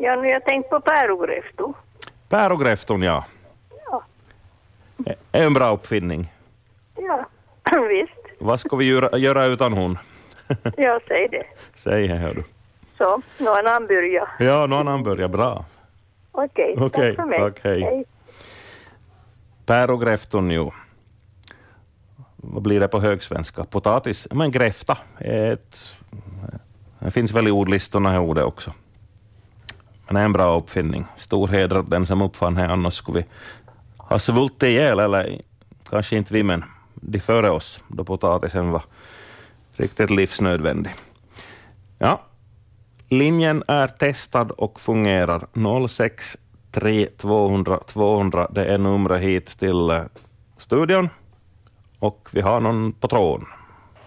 Ja, 0.00 0.16
nu 0.16 0.22
har 0.22 0.26
jag 0.26 0.44
tänkt 0.44 0.70
på 0.70 0.80
pärogräftor. 0.80 1.74
Pärogräfton, 2.28 3.02
ja. 3.02 3.24
Ja. 3.90 4.02
Är 5.32 5.46
en 5.46 5.54
bra 5.54 5.72
uppfinning. 5.72 6.32
Ja, 6.96 7.26
visst. 7.88 8.40
Vad 8.40 8.60
ska 8.60 8.76
vi 8.76 8.84
göra, 8.84 9.18
göra 9.18 9.44
utan 9.44 9.72
hon? 9.72 9.98
Jag 10.76 11.02
säger 11.02 11.28
det. 11.28 11.44
Säg 11.74 12.06
här, 12.06 12.16
hör 12.16 12.34
du. 12.34 12.44
Så, 12.98 13.22
nu 13.38 13.46
har 13.46 13.64
han 13.64 13.86
börjat. 13.86 14.28
Ja, 14.38 14.66
någon 14.66 14.78
annan 14.88 15.02
börjar. 15.02 15.28
Bra. 15.28 15.64
Okej, 16.32 16.74
Okej, 16.78 17.16
tack 17.16 17.16
för 17.16 17.30
mig. 17.30 17.38
tack, 17.38 17.60
hej. 17.64 18.04
Pärogräfton, 19.66 20.50
jo. 20.50 20.72
Vad 22.36 22.62
blir 22.62 22.80
det 22.80 22.88
på 22.88 23.00
högsvenska? 23.00 23.64
Potatis? 23.64 24.28
Men 24.30 24.50
gräfta 24.50 24.98
ett... 25.18 25.92
Det 26.98 27.10
finns 27.10 27.32
väl 27.32 27.48
i 27.48 27.50
ordlistorna 27.50 28.10
här 28.10 28.18
ordet 28.18 28.44
också. 28.44 28.72
Men 30.08 30.14
det 30.14 30.20
är 30.20 30.24
en 30.24 30.32
bra 30.32 30.56
uppfinning. 30.56 31.06
Stor 31.16 31.48
heder 31.48 31.82
den 31.82 32.06
som 32.06 32.22
uppfann 32.22 32.54
det, 32.54 32.66
annars 32.66 32.94
skulle 32.94 33.18
vi 33.18 33.26
ha 33.96 34.18
svultit 34.18 34.62
ihjäl, 34.62 34.98
eller 34.98 35.40
kanske 35.90 36.16
inte 36.16 36.34
vi, 36.34 36.42
men 36.42 36.64
de 36.94 37.20
före 37.20 37.50
oss, 37.50 37.84
då 37.88 38.04
potatisen 38.04 38.70
var 38.70 38.82
riktigt 39.76 40.10
livsnödvändig. 40.10 40.92
Ja, 41.98 42.20
linjen 43.08 43.62
är 43.68 43.86
testad 43.86 44.50
och 44.50 44.80
fungerar. 44.80 45.46
063 45.88 47.06
200 47.06 47.78
200, 47.86 48.48
det 48.50 48.64
är 48.64 48.78
numret 48.78 49.22
hit 49.22 49.58
till 49.58 49.90
eh, 49.90 50.02
studion. 50.56 51.08
Och 51.98 52.28
vi 52.32 52.40
har 52.40 52.60
någon 52.60 52.92
på 52.92 53.08
tråden. 53.08 53.46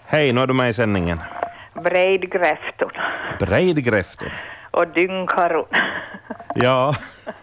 Hej, 0.05 0.33
nu 0.33 0.41
är 0.41 0.47
du 0.47 0.53
med 0.53 0.69
i 0.69 0.73
sändningen. 0.73 1.19
Breidgräfton 1.83 2.91
Breidgräftor. 3.39 4.33
Och 4.71 4.87
dyngkarron. 4.87 5.65
Ja, 6.55 6.93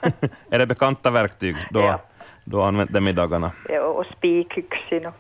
är 0.51 0.59
det 0.59 0.67
bekanta 0.67 1.11
verktyg 1.11 1.57
du 1.71 1.79
har, 1.79 1.99
Ja. 2.45 2.67
använt 2.67 2.93
dem 2.93 3.09
i 3.09 3.13
dagarna? 3.13 3.51
Ja, 3.69 3.81
och 3.83 4.07
spikyxin. 4.07 5.07
och- 5.07 5.15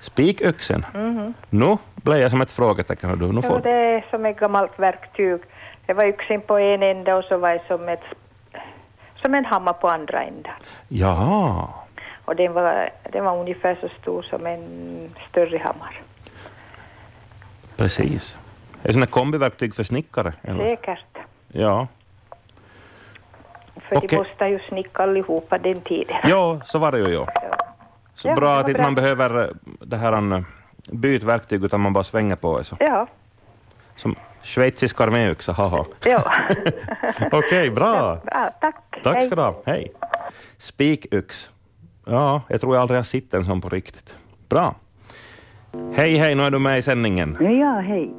Spiköxen? 0.00 0.86
Nu 1.50 1.76
blev 1.94 2.18
jag 2.18 2.30
som 2.30 2.40
ett 2.40 2.52
frågetecken. 2.52 3.18
Du. 3.18 3.32
Nu 3.32 3.40
Ja, 3.44 3.48
får... 3.48 3.60
det 3.60 3.70
är 3.70 4.06
som 4.10 4.26
ett 4.26 4.38
gammalt 4.38 4.78
verktyg. 4.78 5.40
Det 5.86 5.92
var 5.94 6.04
yxin 6.04 6.40
på 6.40 6.58
en 6.58 6.82
ända 6.82 7.16
och 7.16 7.24
så 7.24 7.36
var 7.36 7.50
det 7.50 7.62
som, 7.68 7.88
ett, 7.88 8.04
som 9.22 9.34
en 9.34 9.44
hammare 9.44 9.74
på 9.80 9.88
andra 9.88 10.22
änden. 10.22 10.52
Jaha, 10.88 11.68
Och 12.24 12.36
den 12.36 12.52
var, 12.52 12.90
den 13.12 13.24
var 13.24 13.36
ungefär 13.40 13.78
så 13.80 13.88
stor 14.02 14.22
som 14.22 14.46
en 14.46 15.10
större 15.30 15.58
hammare. 15.58 15.94
precis. 17.76 18.38
Är 18.86 18.88
det 18.88 18.92
sådana 18.92 19.06
kombiverktyg 19.06 19.74
för 19.74 19.82
snickare? 19.82 20.32
Eller? 20.42 20.64
Säkert. 20.64 21.04
Ja. 21.48 21.88
För 23.88 23.96
Okej. 23.96 24.08
de 24.10 24.16
måste 24.16 24.44
ju 24.44 24.58
snicka 24.68 25.02
allihopa 25.02 25.58
den 25.58 25.80
tiden. 25.80 26.16
ja, 26.24 26.60
så 26.64 26.78
var 26.78 26.92
det 26.92 26.98
ju. 26.98 27.08
Ja. 27.10 27.26
Så 28.14 28.28
Ja, 28.28 28.34
bra 28.34 28.58
att 28.58 28.66
bra. 28.72 28.82
man 28.82 28.94
behöver 28.94 29.44
eh, 29.44 29.48
det 29.80 29.96
här 29.96 30.12
an, 30.12 30.46
byt 30.90 31.22
verktyg 31.24 31.64
utan 31.64 31.80
man 31.80 31.92
bara 31.92 32.04
svänger 32.04 32.36
på. 32.36 32.64
Så. 32.64 32.76
Ja. 32.80 33.06
Som 33.96 34.16
schweizisk 34.42 35.00
arméyxa, 35.00 35.52
haha. 35.52 35.84
ja. 36.04 36.22
Okej, 37.32 37.70
bra. 37.70 38.16
Bra, 38.24 38.50
tack. 38.60 38.76
Tack 39.02 39.24
ska 39.24 39.34
du 39.36 39.42
ha. 39.42 39.62
Hej. 39.66 39.92
Spikyx. 40.58 41.52
Ja, 42.04 42.42
jag 42.48 42.60
tror 42.60 42.74
jag 42.74 42.82
aldrig 42.82 42.98
har 42.98 43.04
sett 43.04 43.34
en 43.34 43.44
sån 43.44 43.60
på 43.60 43.68
riktigt. 43.68 44.14
Bra. 44.48 44.74
Hej, 45.94 46.16
hej, 46.16 46.34
nu 46.34 46.42
är 46.42 46.50
du 46.50 46.58
med 46.58 46.78
i 46.78 46.82
sändningen. 46.82 47.36
Ja, 47.40 47.80
hej. 47.80 48.10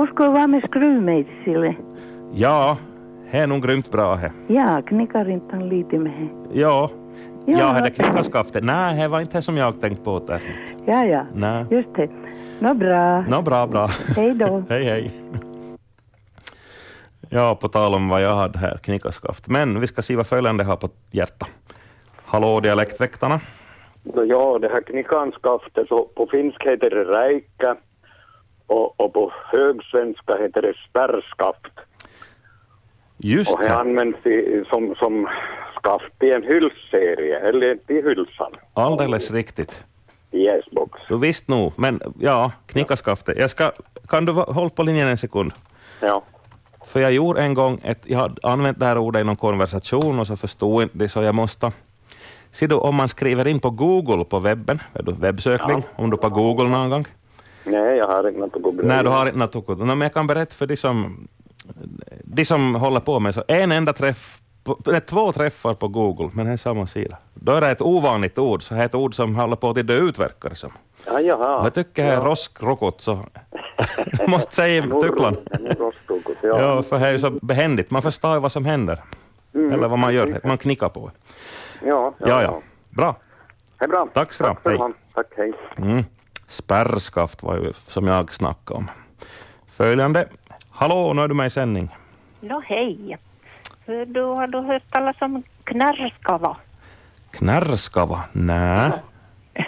Hur 0.00 0.06
skulle 0.06 0.28
det 0.28 0.32
vara 0.32 0.46
med 0.46 0.62
skruvmejsel? 0.62 1.74
Ja, 2.32 2.78
det 3.30 3.38
är 3.38 3.46
nog 3.46 3.62
grymt 3.62 3.90
bra 3.90 4.14
här. 4.14 4.32
Ja, 4.46 4.82
knickar 4.86 5.30
inte 5.30 5.56
han 5.56 5.68
lite 5.68 5.98
med 5.98 6.12
det? 6.12 6.60
Ja, 6.60 6.90
Ja, 7.46 7.58
ja, 7.58 7.72
men- 7.72 7.90
knickarskaftet? 7.90 8.64
Nej, 8.64 9.00
det 9.00 9.08
var 9.08 9.20
inte 9.20 9.38
det 9.38 9.42
som 9.42 9.56
jag 9.56 9.80
tänkt 9.80 10.04
på. 10.04 10.18
Där. 10.18 10.42
Ja, 10.86 11.04
ja. 11.04 11.26
Nej. 11.34 11.64
Just 11.70 11.94
det. 11.94 12.08
Nå 12.58 12.74
bra. 12.74 13.20
Nå, 13.20 13.42
bra, 13.42 13.66
bra. 13.66 13.88
Hej 14.16 14.34
då. 14.34 14.62
hej, 14.68 14.84
hej. 14.84 15.10
Ja, 17.28 17.54
på 17.60 17.68
tal 17.68 17.94
om 17.94 18.08
vad 18.08 18.22
jag 18.22 18.34
hade 18.34 18.58
här, 18.58 18.76
knickarskaft. 18.76 19.48
Men 19.48 19.80
vi 19.80 19.86
ska 19.86 20.02
se 20.02 20.16
vad 20.16 20.26
följande 20.26 20.64
har 20.64 20.76
på 20.76 20.88
hjärta. 21.10 21.46
Hallå, 22.24 22.60
dialektväktarna. 22.60 23.40
No, 24.02 24.24
ja, 24.24 24.58
det 24.58 24.68
här 24.68 24.80
knickanskaftet, 24.82 25.88
så 25.88 26.04
på 26.04 26.26
finska 26.30 26.70
heter 26.70 26.90
det 26.90 27.04
räika 27.04 27.76
och, 28.70 29.00
och 29.00 29.12
på 29.12 29.32
högsvenska 29.52 30.36
heter 30.42 30.62
det 30.62 30.74
spärrskaft. 30.88 31.72
Just 33.16 33.54
Och 33.54 33.60
det 33.60 33.74
används 33.74 34.26
i, 34.26 34.64
som, 34.70 34.94
som 34.94 35.28
skaft 35.78 36.22
i 36.22 36.30
en 36.32 36.42
hylsserie, 36.42 37.38
eller 37.48 37.78
i 37.88 38.02
hylsan. 38.02 38.52
alldeles 38.74 39.30
riktigt. 39.30 39.84
I 40.30 40.42
jäsbox. 40.42 41.00
Du 41.08 41.18
visste 41.18 41.52
nog, 41.52 41.72
men 41.76 42.00
ja, 42.18 42.52
knickarskaftet. 42.66 43.38
Jag 43.38 43.50
ska, 43.50 43.72
kan 44.08 44.24
du 44.24 44.32
hålla 44.32 44.68
på 44.68 44.82
linjen 44.82 45.08
en 45.08 45.18
sekund? 45.18 45.52
Ja. 46.00 46.22
För 46.86 47.00
jag 47.00 47.12
gjorde 47.12 47.40
en 47.42 47.54
gång, 47.54 47.80
ett, 47.84 48.02
jag 48.06 48.18
hade 48.18 48.48
använt 48.48 48.78
det 48.78 48.86
här 48.86 48.98
ordet 48.98 49.20
i 49.20 49.24
någon 49.24 49.36
konversation 49.36 50.18
och 50.20 50.26
så 50.26 50.36
förstod 50.36 50.82
inte 50.82 50.98
det, 50.98 51.08
så 51.08 51.22
jag 51.22 51.34
måste... 51.34 51.72
Ser 52.50 52.68
du, 52.68 52.74
om 52.74 52.94
man 52.94 53.08
skriver 53.08 53.46
in 53.48 53.60
på 53.60 53.70
Google 53.70 54.24
på 54.24 54.38
webben, 54.38 54.82
webbsökning, 54.94 55.82
om 55.96 56.10
du 56.10 56.16
på 56.16 56.28
Google 56.28 56.68
någon 56.68 56.90
gång, 56.90 57.04
Nej, 57.64 57.96
jag 57.98 58.06
har 58.06 58.28
inte 58.28 58.58
gå 58.58 58.72
bredvid. 58.72 58.86
Nej, 58.86 59.02
du 59.04 59.08
har 59.10 59.26
inte 59.28 59.48
tukut. 59.48 59.78
No, 59.78 59.84
men 59.84 60.00
jag 60.00 60.14
kan 60.14 60.26
berätta 60.26 60.54
för 60.54 60.66
de 60.66 60.76
som, 60.76 61.28
de 62.24 62.44
som 62.44 62.74
håller 62.74 63.00
på 63.00 63.20
med 63.20 63.34
så. 63.34 63.42
En 63.48 63.72
enda 63.72 63.92
träff, 63.92 64.38
på, 64.64 64.78
nej, 64.86 65.00
två 65.00 65.32
träffar 65.32 65.74
på 65.74 65.88
Google, 65.88 66.30
men 66.32 66.46
det 66.46 66.52
är 66.52 66.56
samma 66.56 66.86
sida. 66.86 67.16
Då 67.34 67.52
är 67.52 67.60
det 67.60 67.70
ett 67.70 67.82
ovanligt 67.82 68.38
ord, 68.38 68.62
så 68.62 68.74
det 68.74 68.80
är 68.80 68.84
ett 68.86 68.94
ord 68.94 69.14
som 69.14 69.34
håller 69.36 69.56
på 69.56 69.70
att 69.70 69.86
dö 69.86 69.94
ut, 69.94 70.18
verkar 70.18 70.48
det 70.50 70.56
som. 70.56 70.72
Ja, 71.06 71.20
jaha. 71.20 71.64
jag 71.64 71.74
tycker 71.74 72.04
det 72.04 72.12
är 72.12 72.20
roskrokot, 72.20 73.00
så 73.00 73.18
måste 74.26 74.54
säga. 74.54 74.82
Roskokot, 74.82 76.36
Ja. 76.42 76.60
ja. 76.60 76.82
för 76.82 76.98
det 76.98 77.06
är 77.06 77.12
ju 77.12 77.18
så 77.18 77.30
behändigt. 77.30 77.90
Man 77.90 78.02
förstår 78.02 78.34
ju 78.34 78.40
vad 78.40 78.52
som 78.52 78.64
händer. 78.64 79.00
Eller 79.54 79.88
vad 79.88 79.98
man 79.98 80.14
gör. 80.14 80.40
Man 80.44 80.58
knickar 80.58 80.88
på. 80.88 81.10
Ja, 81.86 82.14
Ja, 82.18 82.42
ja. 82.42 82.62
Bra. 82.90 83.16
Det 83.78 83.84
är 83.84 83.88
bra. 83.88 84.08
Tack 84.14 84.32
ska 84.32 84.44
du 84.44 84.50
ha. 84.78 84.86
Hej. 84.86 84.94
Tack, 85.14 85.26
hej. 85.36 85.52
Mm. 85.76 86.04
Spärrskaft 86.50 87.42
var 87.42 87.56
ju 87.56 87.72
som 87.72 88.06
jag 88.06 88.34
snackade 88.34 88.78
om. 88.78 88.90
Följande. 89.72 90.28
Hallå, 90.70 91.12
nu 91.12 91.22
är 91.22 91.28
du 91.28 91.34
med 91.34 91.46
i 91.46 91.50
sändning. 91.50 91.88
Nå, 92.40 92.62
hej. 92.66 93.18
Du 94.06 94.22
har 94.22 94.46
du 94.46 94.58
hört 94.58 94.90
talas 94.90 95.16
om 95.20 95.42
knarrskava? 95.64 96.56
Knärskava? 97.30 98.24
Nä. 98.32 98.92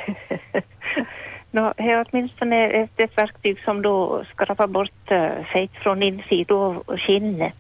Nå, 1.50 1.75
det 1.76 1.82
är 1.82 2.06
åtminstone 2.10 2.70
ett, 2.70 2.91
ett 2.97 3.19
verktyg 3.19 3.62
som 3.64 3.82
då 3.82 4.25
skrapar 4.34 4.66
bort 4.66 5.10
uh, 5.10 5.44
fett 5.53 5.70
från 5.82 6.03
insidan 6.03 6.59
av 6.59 6.97
skinnet. 6.99 7.53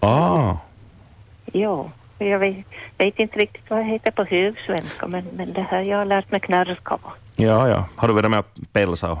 Ah, 0.00 0.56
Ja, 1.52 1.90
jag 2.18 2.38
vet, 2.38 2.66
vet 2.98 3.18
inte 3.18 3.38
riktigt 3.38 3.70
vad 3.70 3.78
det 3.78 3.84
heter 3.84 4.10
på 4.10 4.24
högsvenska, 4.24 5.06
men, 5.06 5.24
men 5.32 5.52
det 5.52 5.62
här 5.62 5.82
jag 5.82 5.98
har 5.98 6.04
lärt 6.04 6.30
mig 6.30 6.40
knarrskava. 6.40 7.12
Ja, 7.38 7.68
ja. 7.68 7.86
Har 7.96 8.08
du 8.08 8.14
varit 8.14 8.30
med 8.30 8.38
och 8.38 8.46
pälsa? 8.72 9.12
och- 9.12 9.18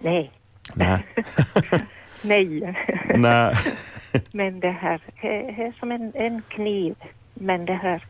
Nej. 0.00 0.30
Nä. 0.74 1.02
Nej. 2.22 2.74
Nä. 3.16 3.52
men 4.32 4.60
det 4.60 4.70
här 4.70 5.00
det 5.22 5.62
är 5.62 5.72
som 5.78 5.92
en, 5.92 6.12
en 6.14 6.42
kniv, 6.48 6.94
men 7.34 7.64
det 7.66 7.74
här 7.74 8.04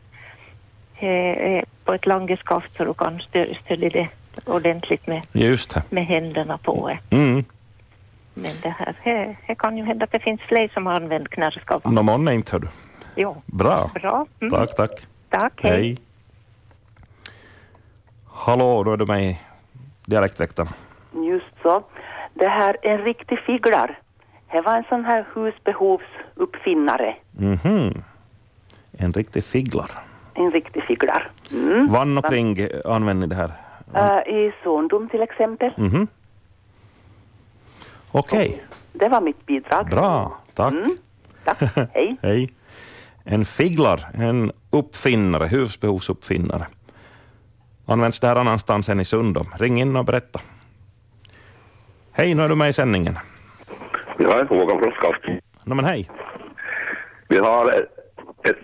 är 0.99 1.63
på 1.85 1.93
ett 1.93 2.05
langeskaft 2.05 2.77
så 2.77 2.83
du 2.85 2.93
kan 2.93 3.19
stö, 3.19 3.45
stödja 3.65 3.89
det 3.89 4.07
ordentligt 4.45 5.07
med, 5.07 5.21
Just 5.31 5.73
det. 5.75 5.83
med 5.89 6.05
händerna 6.05 6.57
på. 6.57 6.97
Mm. 7.09 7.43
Men 8.33 8.51
det 8.61 8.69
här, 8.69 8.95
det, 9.03 9.35
det 9.47 9.55
kan 9.55 9.77
ju 9.77 9.83
hända 9.83 10.03
att 10.03 10.11
det 10.11 10.19
finns 10.19 10.41
fler 10.41 10.67
som 10.73 10.85
har 10.85 10.93
använt 10.93 11.29
knarrskava. 11.29 11.89
Nå, 11.89 12.01
månne 12.03 12.33
inte, 12.33 12.51
hör 12.51 12.59
du. 12.59 12.67
Ja, 13.15 13.35
Bra. 13.45 13.91
bra. 13.93 14.25
Mm. 14.41 14.51
Tack, 14.51 14.75
tack. 14.75 14.91
Tack, 15.29 15.53
hej. 15.63 15.71
Hej. 15.71 15.97
Hallå, 18.39 18.83
då 18.83 18.93
är 18.93 18.97
du 18.97 19.05
med 19.05 19.23
i 19.29 19.39
Dialektväktarna. 20.05 20.69
Just 21.13 21.45
så. 21.61 21.83
Det 22.33 22.47
här 22.47 22.77
är 22.81 22.89
en 22.97 23.01
riktig 23.05 23.39
figlar. 23.39 23.99
Det 24.51 24.61
var 24.61 24.77
en 24.77 24.83
sån 24.89 25.05
här 25.05 25.25
husbehovsuppfinnare. 25.35 27.15
Mhm. 27.31 28.03
En 28.91 29.13
riktig 29.13 29.43
figlar. 29.43 29.91
En 30.33 30.51
riktig 30.51 30.83
figlar. 30.83 31.31
Mm. 31.51 31.87
Vann 31.87 32.17
och 32.17 32.25
kring 32.25 32.57
använder 32.85 33.27
ni 33.27 33.35
det 33.35 33.35
här? 33.35 33.51
Äh, 34.27 34.33
I 34.33 34.53
Sondom 34.63 35.09
till 35.09 35.21
exempel. 35.21 35.71
Mhm. 35.77 36.07
Okej, 38.11 38.63
Det 38.93 39.09
var 39.09 39.21
mitt 39.21 39.45
bidrag. 39.45 39.89
bra. 39.89 40.37
Tack. 40.53 40.73
Mm. 40.73 40.95
Tack. 41.45 41.61
Hej. 41.93 42.17
Hej. 42.21 42.49
En 43.23 43.45
figlar, 43.45 44.07
en 44.13 44.51
uppfinnare, 44.69 45.45
husbehovsuppfinnare. 45.47 46.67
Används 47.87 48.19
det 48.19 48.27
här 48.27 48.35
annanstans 48.35 48.89
än 48.89 48.99
i 48.99 49.05
Sundom? 49.05 49.47
Ring 49.59 49.81
in 49.81 49.95
och 49.95 50.05
berätta. 50.05 50.39
Hej, 52.11 52.35
nu 52.35 52.43
är 52.43 52.49
du 52.49 52.55
med 52.55 52.69
i 52.69 52.73
sändningen. 52.73 53.17
Är 54.19 54.45
Håkan 54.45 54.79
från 54.79 54.91
Skaft. 54.91 55.43
No, 55.65 55.73
men 55.73 55.85
hej. 55.85 56.09
Vi 57.27 57.37
har 57.37 57.71
ett, 57.71 57.89
ett, 58.43 58.57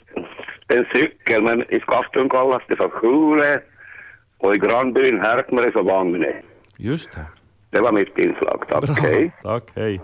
en 0.67 0.85
cykel, 0.93 1.43
men 1.43 1.61
i 1.73 1.79
Skaftun 1.79 2.29
kallas 2.29 2.61
det 2.67 2.75
för 2.75 2.89
skjule 2.89 3.61
och 4.37 4.55
i 4.55 4.57
grannbyn 4.57 5.19
Härkmare 5.19 5.71
för 5.71 5.83
Vagne. 5.83 6.35
Just 6.77 7.11
det. 7.11 7.25
Det 7.69 7.81
var 7.81 7.91
mitt 7.91 8.17
inslag, 8.17 8.63
tack. 8.69 8.83
Bra. 8.83 8.95
Hej. 9.01 9.31
Tack, 9.43 9.63
hej. 9.75 10.01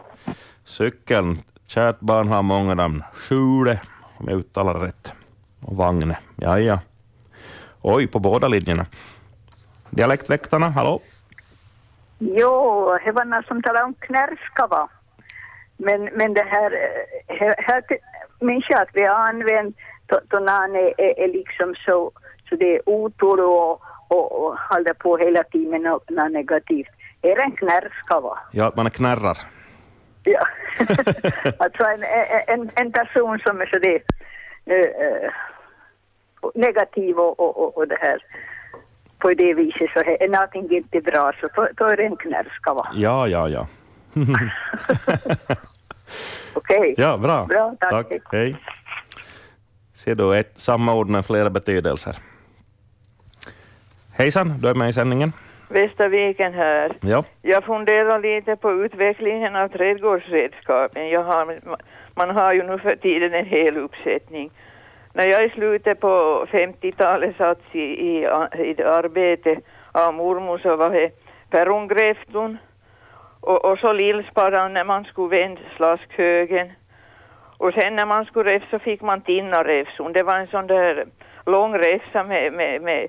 Cykeln, 0.65 1.37
kärt 1.67 1.99
barn 1.99 2.27
har 2.27 2.41
många 2.41 2.73
namn. 2.73 3.03
Skjule, 3.13 3.81
om 4.17 4.25
jag 4.29 4.39
uttalar 4.39 4.73
rätt. 4.73 5.11
Och 5.61 5.75
Vagne, 5.75 6.17
ja, 6.35 6.59
ja. 6.59 6.79
Oj, 7.81 8.07
på 8.07 8.19
båda 8.19 8.47
linjerna. 8.47 8.85
Dialektväktarna, 9.89 10.69
hallå? 10.69 11.01
Jo, 12.19 12.97
det 13.05 13.11
var 13.11 13.25
någon 13.25 13.43
som 13.43 13.61
talade 13.63 13.85
om 13.85 13.93
knärskava. 13.93 14.89
Men, 15.77 16.03
men 16.03 16.33
det 16.33 16.43
här, 16.43 16.71
eh, 17.27 17.53
här, 17.57 17.81
ty- 17.81 17.97
minns 18.39 18.65
jag 18.69 18.81
att 18.81 18.89
vi 18.93 19.05
har 19.05 19.15
använt 19.15 19.75
namn 20.39 20.75
är, 20.75 21.01
är, 21.01 21.19
är 21.23 21.27
liksom 21.27 21.75
så, 21.85 22.11
så 22.49 22.55
det 22.55 22.75
är 22.75 22.89
otur 22.89 23.43
och, 23.43 23.81
och, 24.07 24.45
och 24.45 24.57
håller 24.59 24.93
på 24.93 25.17
hela 25.17 25.43
tiden 25.43 25.81
något 25.81 26.09
något 26.09 26.31
negativt. 26.31 26.89
Är 27.21 27.35
det 27.35 27.41
en 27.41 27.51
knärskava? 27.51 28.39
Ja, 28.51 28.71
man 28.75 28.89
knärrar. 28.89 29.37
Ja. 30.23 30.47
alltså 31.59 31.83
en, 31.83 32.03
en, 32.47 32.71
en 32.75 32.91
person 32.91 33.39
som 33.39 33.61
är 33.61 33.65
så 33.65 33.79
det 33.79 33.95
eh, 34.65 35.31
negativ 36.55 37.17
och, 37.17 37.39
och, 37.39 37.57
och, 37.57 37.77
och 37.77 37.87
det 37.87 37.97
här 38.01 38.23
på 39.19 39.33
det 39.33 39.53
viset 39.53 39.89
så 39.93 39.99
är 39.99 40.27
någonting 40.27 40.75
inte 40.75 41.01
bra 41.01 41.31
så 41.41 41.47
då, 41.77 41.85
är 41.85 41.97
det 41.97 42.03
en 42.03 42.15
knärskava. 42.15 42.87
Ja, 42.93 43.27
ja, 43.27 43.49
ja. 43.49 43.67
Okej. 46.53 46.95
Ja, 46.97 47.17
bra. 47.17 47.45
Bra, 47.45 47.75
tack. 47.79 48.09
tack. 48.09 48.21
Hej. 48.31 48.55
Ser 49.93 50.15
du, 50.15 50.37
ett 50.37 50.53
samma 50.55 50.95
ord 50.95 51.09
med 51.09 51.25
flera 51.25 51.49
betydelser. 51.49 52.15
Hejsan, 54.17 54.59
du 54.61 54.67
är 54.67 54.73
med 54.73 54.89
i 54.89 54.93
sändningen. 54.93 55.33
Västerviken 55.69 56.53
här. 56.53 56.97
Ja, 57.01 57.23
Jag 57.41 57.63
funderar 57.63 58.19
lite 58.19 58.55
på 58.55 58.71
utvecklingen 58.71 59.55
av 59.55 59.67
trädgårdsredskapen. 59.67 61.09
Jag 61.09 61.23
har, 61.23 61.59
man 62.15 62.29
har 62.29 62.53
ju 62.53 62.63
nu 62.63 62.79
för 62.79 62.95
tiden 62.95 63.33
en 63.33 63.45
hel 63.45 63.77
uppsättning. 63.77 64.51
När 65.13 65.27
jag 65.27 65.45
i 65.45 65.49
slutet 65.49 65.99
på 65.99 66.45
50-talet 66.51 67.37
satt 67.37 67.61
i, 67.71 67.79
i, 67.79 68.17
i 68.57 68.83
arbete 68.83 69.59
av 69.91 70.13
mormor 70.13 70.57
så 70.57 70.75
var 70.75 70.89
det 70.89 71.11
pärongräfton 71.49 72.57
och, 73.41 73.65
och 73.65 73.79
så 73.79 73.93
lillsparran 73.93 74.73
när 74.73 74.83
man 74.83 75.03
skulle 75.03 75.41
vända 75.41 75.61
slaskhögen. 75.75 76.71
Och 77.57 77.73
sen 77.73 77.95
när 77.95 78.05
man 78.05 78.25
skulle 78.25 78.51
räfsa 78.51 78.79
fick 78.79 79.01
man 79.01 79.21
tinnarefson. 79.21 80.13
Det 80.13 80.23
var 80.23 80.39
en 80.39 80.47
sån 80.47 80.67
där 80.67 81.05
lång 81.45 81.77
räfsa 81.77 82.23
med, 82.23 82.53
med, 82.53 82.81
med 82.81 83.07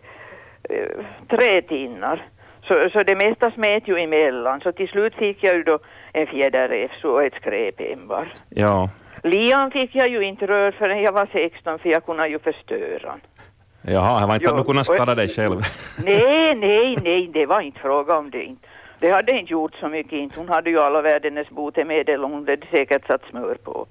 eh, 0.70 1.04
tre 1.28 1.62
tinnar. 1.62 2.26
Så, 2.62 2.90
så 2.92 3.02
det 3.02 3.16
mesta 3.16 3.50
smet 3.50 3.88
ju 3.88 3.96
emellan. 3.96 4.60
Så 4.60 4.72
till 4.72 4.88
slut 4.88 5.14
fick 5.14 5.44
jag 5.44 5.56
ju 5.56 5.62
då 5.62 5.78
en 6.12 6.26
fjäderräfs 6.26 7.04
och 7.04 7.24
ett 7.24 7.34
skräp 7.34 7.80
enbart. 7.80 8.28
ja. 8.48 8.88
Lian 9.22 9.70
fick 9.70 9.94
jag 9.94 10.08
ju 10.08 10.22
inte 10.22 10.46
röra 10.46 10.72
förrän 10.72 11.02
jag 11.02 11.12
var 11.12 11.28
16 11.32 11.78
för 11.78 11.88
jag 11.88 12.06
kunde 12.06 12.28
ju 12.28 12.38
förstöra. 12.38 13.14
Jaha, 13.82 14.20
det 14.20 14.26
var 14.26 14.34
inte 14.34 14.46
att 14.50 14.52
Jo, 14.52 14.58
du 14.58 14.64
kunde 14.64 14.80
och- 14.80 14.86
skada 14.86 15.14
dig 15.14 15.28
själv. 15.28 15.60
Nej, 16.04 16.54
nej, 16.54 16.96
nej, 17.02 17.30
det 17.32 17.46
var 17.46 17.60
inte 17.60 17.80
fråga 17.80 18.16
om 18.18 18.30
det 18.30 18.42
inte. 18.44 18.66
Det 18.98 19.10
hade 19.10 19.32
inte 19.32 19.52
gjort 19.52 19.74
så 19.74 19.88
mycket 19.88 20.12
inte. 20.12 20.40
Hon 20.40 20.48
hade 20.48 20.70
ju 20.70 20.80
alla 20.80 21.02
världens 21.02 21.50
botemedel 21.50 22.24
och 22.24 22.30
hon 22.30 22.48
hade 22.48 22.66
säkert 22.70 23.06
satt 23.06 23.22
smör 23.30 23.54
på. 23.54 23.86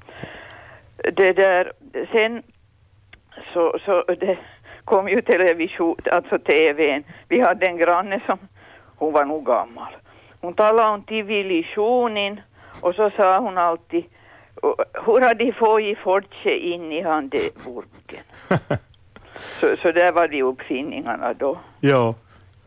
Det 1.14 1.34
där, 1.34 1.72
sen 2.12 2.44
så, 3.54 3.80
så 3.86 4.04
det 4.20 4.38
kom 4.86 5.10
ju 5.10 5.22
television, 5.22 5.96
alltså 6.12 6.40
TVn. 6.40 7.04
Vi 7.28 7.40
hade 7.40 7.66
en 7.66 7.78
granne 7.78 8.20
som, 8.26 8.38
hon 8.98 9.14
var 9.14 9.26
nog 9.26 9.46
gammal. 9.46 9.96
Hon 10.42 10.54
talade 10.54 10.90
om 10.90 11.04
civilisationen 11.08 12.42
och 12.81 12.96
så 12.96 13.10
sa 13.18 13.40
hon 13.40 13.58
alltid 13.58 14.04
hur 15.06 15.21
har 15.21 15.33
de 15.33 15.53
fått 15.53 16.03
fortse 16.03 16.57
in 16.57 16.91
i 16.91 17.01
handeburken? 17.01 18.23
så, 19.59 19.75
så 19.81 19.91
där 19.91 20.11
var 20.11 20.27
de 20.27 20.44
uppfinningarna 20.44 21.33
då. 21.33 21.59
ja, 21.79 22.15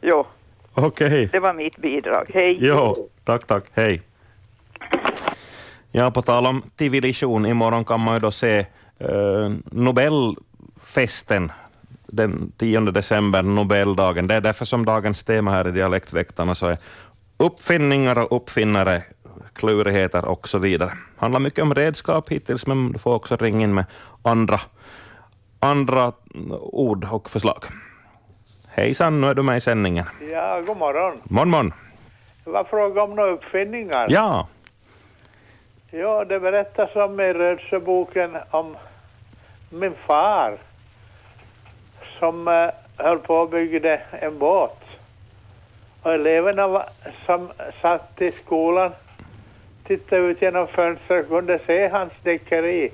Jo, 0.01 0.27
okej. 0.75 1.29
det 1.33 1.41
var 1.41 1.55
mitt 1.55 1.77
bidrag. 1.77 2.31
Hej. 2.35 2.57
Jo, 2.61 3.09
tack, 3.25 3.47
tack. 3.47 3.65
Hej. 3.75 4.03
Ja, 5.93 6.11
på 6.11 6.23
tal 6.23 6.47
om 6.47 6.63
civilisation, 6.79 7.47
imorgon 7.47 7.85
kan 7.85 8.01
man 8.01 8.15
ju 8.15 8.21
då 8.21 8.31
se 8.31 8.59
eh, 8.99 9.51
Nobelfesten 9.65 11.53
den 12.07 12.53
10 12.57 12.81
december, 12.81 13.43
Nobeldagen. 13.43 14.27
Det 14.27 14.35
är 14.35 14.41
därför 14.41 14.65
som 14.65 14.85
dagens 14.85 15.25
tema 15.25 15.51
här 15.51 15.69
i 15.69 15.71
Dialektväktarna 15.71 16.55
så 16.55 16.67
är 16.67 16.79
uppfinningar 17.37 18.19
och 18.19 18.37
uppfinnare, 18.37 19.03
klurigheter 19.55 20.25
och 20.25 20.49
så 20.49 20.59
vidare. 20.59 20.93
handlar 21.17 21.41
mycket 21.41 21.63
om 21.63 21.75
redskap 21.75 22.29
hittills, 22.29 22.67
men 22.67 22.93
du 22.93 22.99
får 22.99 23.15
också 23.15 23.37
ringa 23.37 23.65
in 23.65 23.75
med 23.75 23.85
andra, 24.23 24.61
andra 25.61 26.13
ord 26.61 27.07
och 27.11 27.31
förslag. 27.31 27.65
Hejsan, 28.69 29.21
nu 29.21 29.27
är 29.27 29.35
du 29.35 29.43
med 29.43 29.57
i 29.57 29.61
sändningen. 29.61 30.05
Ja, 30.31 30.61
god 30.67 30.77
morgon. 30.77 31.21
Morgon, 31.25 31.51
morgon. 31.51 31.73
Det 32.45 32.51
var 32.51 32.65
fråga 32.65 33.03
om 33.03 33.15
några 33.15 33.31
uppfinningar. 33.31 34.07
Ja, 34.11 34.49
Ja, 35.95 36.25
det 36.25 36.41
berättas 36.41 36.97
om 36.97 37.21
i 37.21 37.33
Rödsjöboken 37.33 38.37
om 38.51 38.77
min 39.71 39.95
far 40.07 40.59
som 42.19 42.49
eh, 42.49 42.71
höll 42.97 43.19
på 43.19 43.43
att 43.43 43.51
bygga 43.51 44.01
en 44.11 44.39
båt. 44.39 44.79
Och 46.03 46.13
eleverna 46.13 46.69
var, 46.69 46.89
som 47.27 47.51
satt 47.83 48.23
i 48.23 48.31
skolan 48.31 48.93
tittade 49.87 50.23
ut 50.23 50.43
genom 50.43 50.67
fönstret 50.67 51.25
och 51.25 51.31
kunde 51.31 51.59
se 51.67 51.89
hans 51.89 52.13
snickeri 52.23 52.93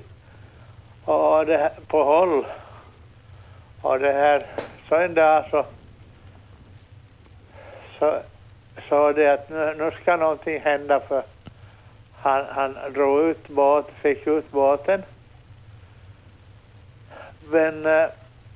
och 1.05 1.45
det 1.45 1.57
här, 1.57 1.71
på 1.87 2.03
håll. 2.03 2.45
Och 3.81 3.99
det 3.99 4.13
här, 4.13 4.43
så 4.89 4.95
en 4.95 5.13
dag 5.13 5.45
så 5.51 5.65
så 7.99 8.19
sa 8.89 9.13
det 9.13 9.33
att 9.33 9.49
nu, 9.49 9.75
nu 9.77 9.91
ska 10.01 10.15
någonting 10.15 10.59
hända 10.59 10.99
för 10.99 11.23
han, 12.21 12.45
han 12.49 12.75
drog 12.93 13.19
ut 13.21 13.47
båt, 13.47 13.85
fick 14.01 14.27
ut 14.27 14.51
båten. 14.51 15.03
Men 17.51 17.85
eh, 17.85 18.05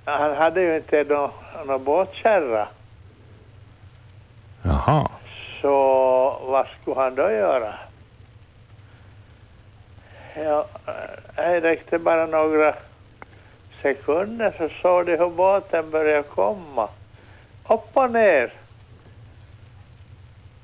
han 0.06 0.36
hade 0.36 0.62
ju 0.62 0.76
inte 0.76 1.04
någon 1.04 1.32
nå 1.68 1.80
båtkärra. 1.80 2.68
jaha. 4.64 5.10
Så 5.62 5.76
vad 6.46 6.68
skulle 6.68 7.02
han 7.02 7.16
då 7.16 7.32
göra? 7.32 7.74
Ja, 10.36 10.66
eh, 10.88 10.94
det 11.36 11.62
räckte 11.62 12.00
bara 12.00 12.26
några 12.26 12.76
sekunder 13.82 14.56
så 14.58 14.70
såg 14.82 15.06
de 15.06 15.18
hur 15.18 15.30
båten 15.30 15.92
började 15.92 16.24
komma. 16.24 16.90
Upp 17.70 17.90
och 17.94 18.12
ner. 18.12 18.54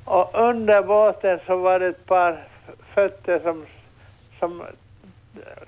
Och 0.05 0.29
under 0.33 0.83
båten 0.83 1.39
så 1.45 1.57
var 1.57 1.79
det 1.79 1.87
ett 1.87 2.05
par 2.05 2.43
fötter 2.93 3.39
som, 3.39 3.65
som 4.39 4.63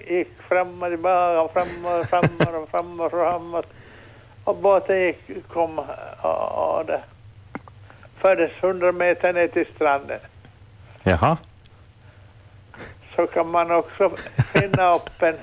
gick 0.07 0.41
fram 0.41 0.83
och 0.83 0.89
tillbaka 0.89 1.41
och 1.41 1.53
fram 1.53 1.85
och 1.85 2.05
fram 2.09 2.63
och 2.63 2.69
fram 2.69 2.99
och 2.99 3.11
framåt. 3.11 3.65
Och 4.43 4.57
båten 4.57 5.01
gick, 5.01 5.47
kom 5.47 5.79
och, 6.21 6.77
och 6.77 6.85
det 6.85 7.01
fördes 8.17 8.51
hundra 8.61 8.91
meter 8.91 9.33
ner 9.33 9.47
till 9.47 9.67
stranden. 9.75 10.19
Jaha. 11.03 11.37
Så 13.21 13.27
kan 13.27 13.47
man 13.51 13.71
också 13.71 14.11
finna 14.53 14.95
upp 14.95 15.21
en, 15.21 15.35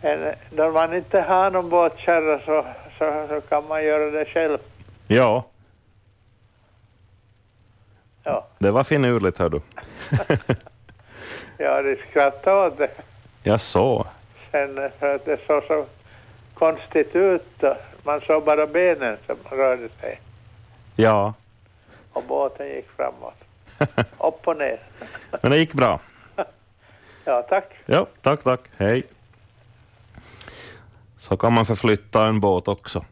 en 0.00 0.34
när 0.50 0.70
man 0.70 0.94
inte 0.94 1.20
har 1.20 1.50
någon 1.50 1.68
båtkärra 1.68 2.38
så, 2.38 2.66
så, 2.98 3.26
så 3.28 3.40
kan 3.48 3.66
man 3.68 3.84
göra 3.84 4.10
det 4.10 4.24
själv. 4.24 4.58
Ja, 5.08 5.44
Ja, 8.24 8.46
det 8.58 8.70
var 8.70 8.84
finurligt, 8.84 9.38
hör 9.38 9.48
du. 9.48 9.60
ja 11.58 11.82
de 11.82 11.96
skrattade 12.10 12.66
åt 12.66 12.78
det 12.78 12.90
Jag 13.42 13.60
så. 13.60 14.06
sen 14.50 14.90
för 14.98 15.14
att 15.14 15.24
det 15.24 15.38
såg 15.46 15.62
så 15.64 15.86
konstigt 16.54 17.16
ut. 17.16 17.46
Då. 17.60 17.76
Man 18.02 18.20
såg 18.20 18.44
bara 18.44 18.66
benen 18.66 19.16
som 19.26 19.36
rörde 19.50 19.88
sig 20.00 20.20
Ja, 20.96 21.34
och 22.12 22.22
båten 22.28 22.68
gick 22.68 22.90
framåt. 22.96 23.43
Upp 24.18 24.48
och 24.48 24.56
ner. 24.56 24.80
men 25.42 25.50
det 25.50 25.58
gick 25.58 25.72
bra. 25.72 26.00
Ja, 27.26 27.42
tack. 27.42 27.72
Ja, 27.86 28.06
tack, 28.22 28.42
tack. 28.42 28.60
Hej. 28.76 29.06
Så 31.18 31.36
kan 31.36 31.52
man 31.52 31.66
förflytta 31.66 32.26
en 32.26 32.40
båt 32.40 32.68
också. 32.68 33.04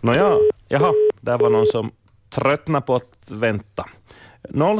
Nåja, 0.00 0.36
jaha, 0.68 0.92
där 1.20 1.38
var 1.38 1.50
någon 1.50 1.66
som 1.66 1.90
tröttnade 2.30 2.86
på 2.86 2.94
att 2.94 3.30
vänta. 3.30 3.88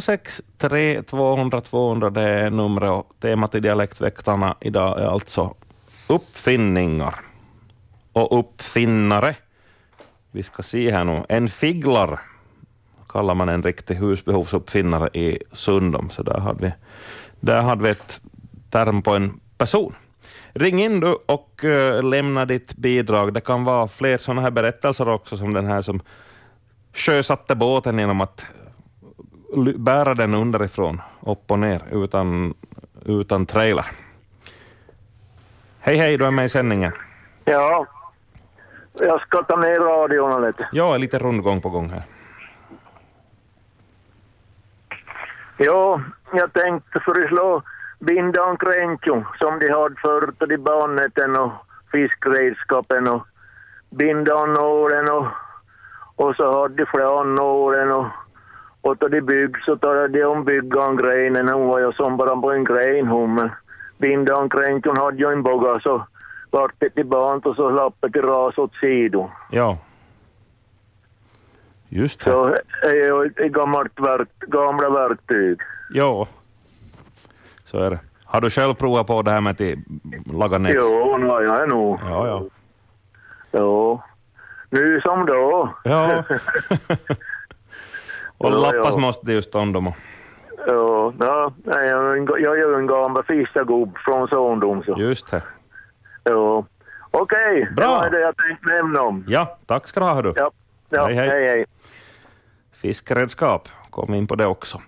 063 0.02 1.02
200 1.02 1.60
200 1.60 2.10
det 2.10 2.22
är 2.22 2.50
numret 2.50 2.90
och 2.90 3.12
temat 3.20 3.54
i 3.54 3.60
Dialektväktarna 3.60 4.56
idag 4.60 5.00
är 5.00 5.04
alltså 5.04 5.54
uppfinningar 6.08 7.14
och 8.12 8.38
uppfinnare. 8.38 9.36
Vi 10.30 10.42
ska 10.42 10.62
se 10.62 10.90
här 10.90 11.04
nu. 11.04 11.24
En 11.28 11.48
figlar 11.48 12.20
kallar 13.12 13.34
man 13.34 13.48
en 13.48 13.62
riktig 13.62 13.94
husbehovsuppfinnare 13.94 15.08
i 15.12 15.38
Sundom, 15.52 16.10
så 16.10 16.22
där 16.22 16.40
hade 16.40 16.66
vi, 16.66 16.72
där 17.40 17.62
hade 17.62 17.82
vi 17.82 17.90
ett 17.90 18.20
term 18.70 19.02
på 19.02 19.14
en 19.14 19.40
person. 19.58 19.94
Ring 20.52 20.82
in 20.82 21.00
du 21.00 21.18
och 21.26 21.64
uh, 21.64 22.02
lämna 22.02 22.44
ditt 22.44 22.76
bidrag. 22.76 23.34
Det 23.34 23.40
kan 23.40 23.64
vara 23.64 23.88
fler 23.88 24.18
sådana 24.18 24.42
här 24.42 24.50
berättelser 24.50 25.08
också, 25.08 25.36
som 25.36 25.54
den 25.54 25.66
här 25.66 25.82
som 25.82 26.00
sjösatte 26.92 27.54
båten 27.54 27.98
genom 27.98 28.20
att 28.20 28.46
bära 29.76 30.14
den 30.14 30.34
underifrån, 30.34 31.00
upp 31.20 31.50
och 31.50 31.58
ner, 31.58 31.82
utan, 31.92 32.54
utan 33.04 33.46
trailer. 33.46 33.86
Hej, 35.80 35.96
hej, 35.96 36.18
du 36.18 36.26
är 36.26 36.30
med 36.30 36.44
i 36.44 36.48
sändningen. 36.48 36.92
Ja, 37.44 37.86
jag 38.98 39.20
ska 39.20 39.42
ta 39.42 39.56
ner 39.56 39.80
radion 39.80 40.42
lite. 40.46 40.68
Ja, 40.72 40.96
lite 40.96 41.18
rundgång 41.18 41.60
på 41.60 41.70
gång 41.70 41.90
här. 41.90 42.02
Ja, 45.62 46.00
jag 46.32 46.52
tänkte 46.52 47.00
föreslå 47.00 47.62
binda 47.98 48.50
en 48.50 48.56
kränkjung 48.56 49.24
som 49.38 49.58
de 49.58 49.68
hade 49.72 49.94
förr 50.02 50.32
till 50.38 50.48
de 50.48 51.36
och 51.36 51.52
fiskredskapen 51.92 53.08
och 53.08 53.26
binda 53.90 54.42
en 54.42 54.52
nålen 54.52 55.08
och, 55.08 55.26
och 56.16 56.36
så 56.36 56.62
hade 56.62 56.74
de 56.74 56.86
flan 56.86 57.38
åren 57.38 57.90
och 57.90 58.06
och 58.80 58.96
då 58.96 59.08
de 59.08 59.20
bygg 59.20 59.56
så 59.64 59.76
talade 59.76 60.18
de 60.18 60.24
om 60.24 60.44
bygga 60.44 60.80
om 60.80 60.96
grenen. 60.96 61.48
Hon 61.48 61.66
var 61.66 61.78
ju 61.78 61.92
som 61.92 62.16
bara 62.16 62.36
på 62.36 62.52
en 62.52 62.64
gren 62.64 63.06
hon 63.06 63.34
men 63.34 63.50
binda 63.98 64.48
kränkt, 64.48 64.86
hon 64.86 64.96
hade 64.96 65.16
ju 65.16 65.32
en 65.32 65.42
båga 65.42 65.80
så 65.80 66.06
vart 66.50 66.74
det 66.78 66.90
till 66.90 67.06
barn 67.06 67.40
och 67.44 67.56
så 67.56 67.70
slapp 67.70 67.94
det 68.00 68.10
till 68.10 68.22
ras 68.22 68.58
åt 68.58 68.74
sidan. 68.74 69.28
Ja. 69.50 69.78
Just 71.92 72.20
det. 72.24 72.30
Så 72.30 72.46
är 72.82 73.26
ett 73.46 73.52
gammalt 73.52 74.00
verk, 74.00 74.28
gamla 74.40 74.90
verktyg. 74.90 75.60
Ja, 75.90 76.26
så 77.64 77.78
är 77.78 77.90
det. 77.90 77.98
Har 78.24 78.40
du 78.40 78.50
själv 78.50 78.74
provat 78.74 79.06
på 79.06 79.22
det 79.22 79.30
här 79.30 79.40
med 79.40 79.50
att 79.60 80.34
laga 80.34 80.58
nät? 80.58 80.72
Jo, 80.76 81.16
nu 81.18 81.26
har 81.26 81.42
jag 81.42 81.68
nog. 81.68 81.98
Ja, 82.04 82.26
ja. 82.26 82.42
Jo. 83.52 84.02
Nu 84.70 85.00
som 85.00 85.26
då. 85.26 85.74
Ja. 85.84 86.24
Och 88.38 88.50
Ja, 88.50 88.58
lappas 88.58 88.94
ja. 88.94 89.00
måste 89.00 89.26
det 89.26 89.32
just 89.32 89.54
om 89.54 89.72
dem. 89.72 89.92
Ja, 90.66 91.12
nej, 91.64 91.86
jag 91.88 92.12
är 92.12 92.16
en- 92.16 92.42
jag 92.42 92.56
ju 92.58 92.74
en 92.74 92.86
gammal 92.86 93.22
fiskargubb 93.24 93.96
från 93.98 94.28
Sondom 94.28 94.82
så. 94.82 94.94
Just 94.98 95.30
det. 95.30 95.42
Jo. 96.30 96.66
Okej, 97.10 97.64
det 97.64 97.74
Bra. 97.74 97.86
var 97.98 98.10
det 98.10 98.20
jag 98.20 98.34
tänkte 98.36 98.68
nämna 98.74 99.02
om. 99.02 99.24
Ja, 99.28 99.58
tack 99.66 99.86
ska 99.86 100.00
du 100.00 100.06
ha. 100.06 100.22
Du. 100.22 100.32
Ja, 100.36 100.50
ja 100.90 101.06
Hej, 101.06 101.14
hej. 101.14 101.28
hej, 101.28 101.48
hej. 101.48 101.64
Fiskredskap, 102.72 103.68
kom 103.90 104.14
in 104.14 104.26
på 104.26 104.34
det 104.34 104.46
också. 104.46 104.80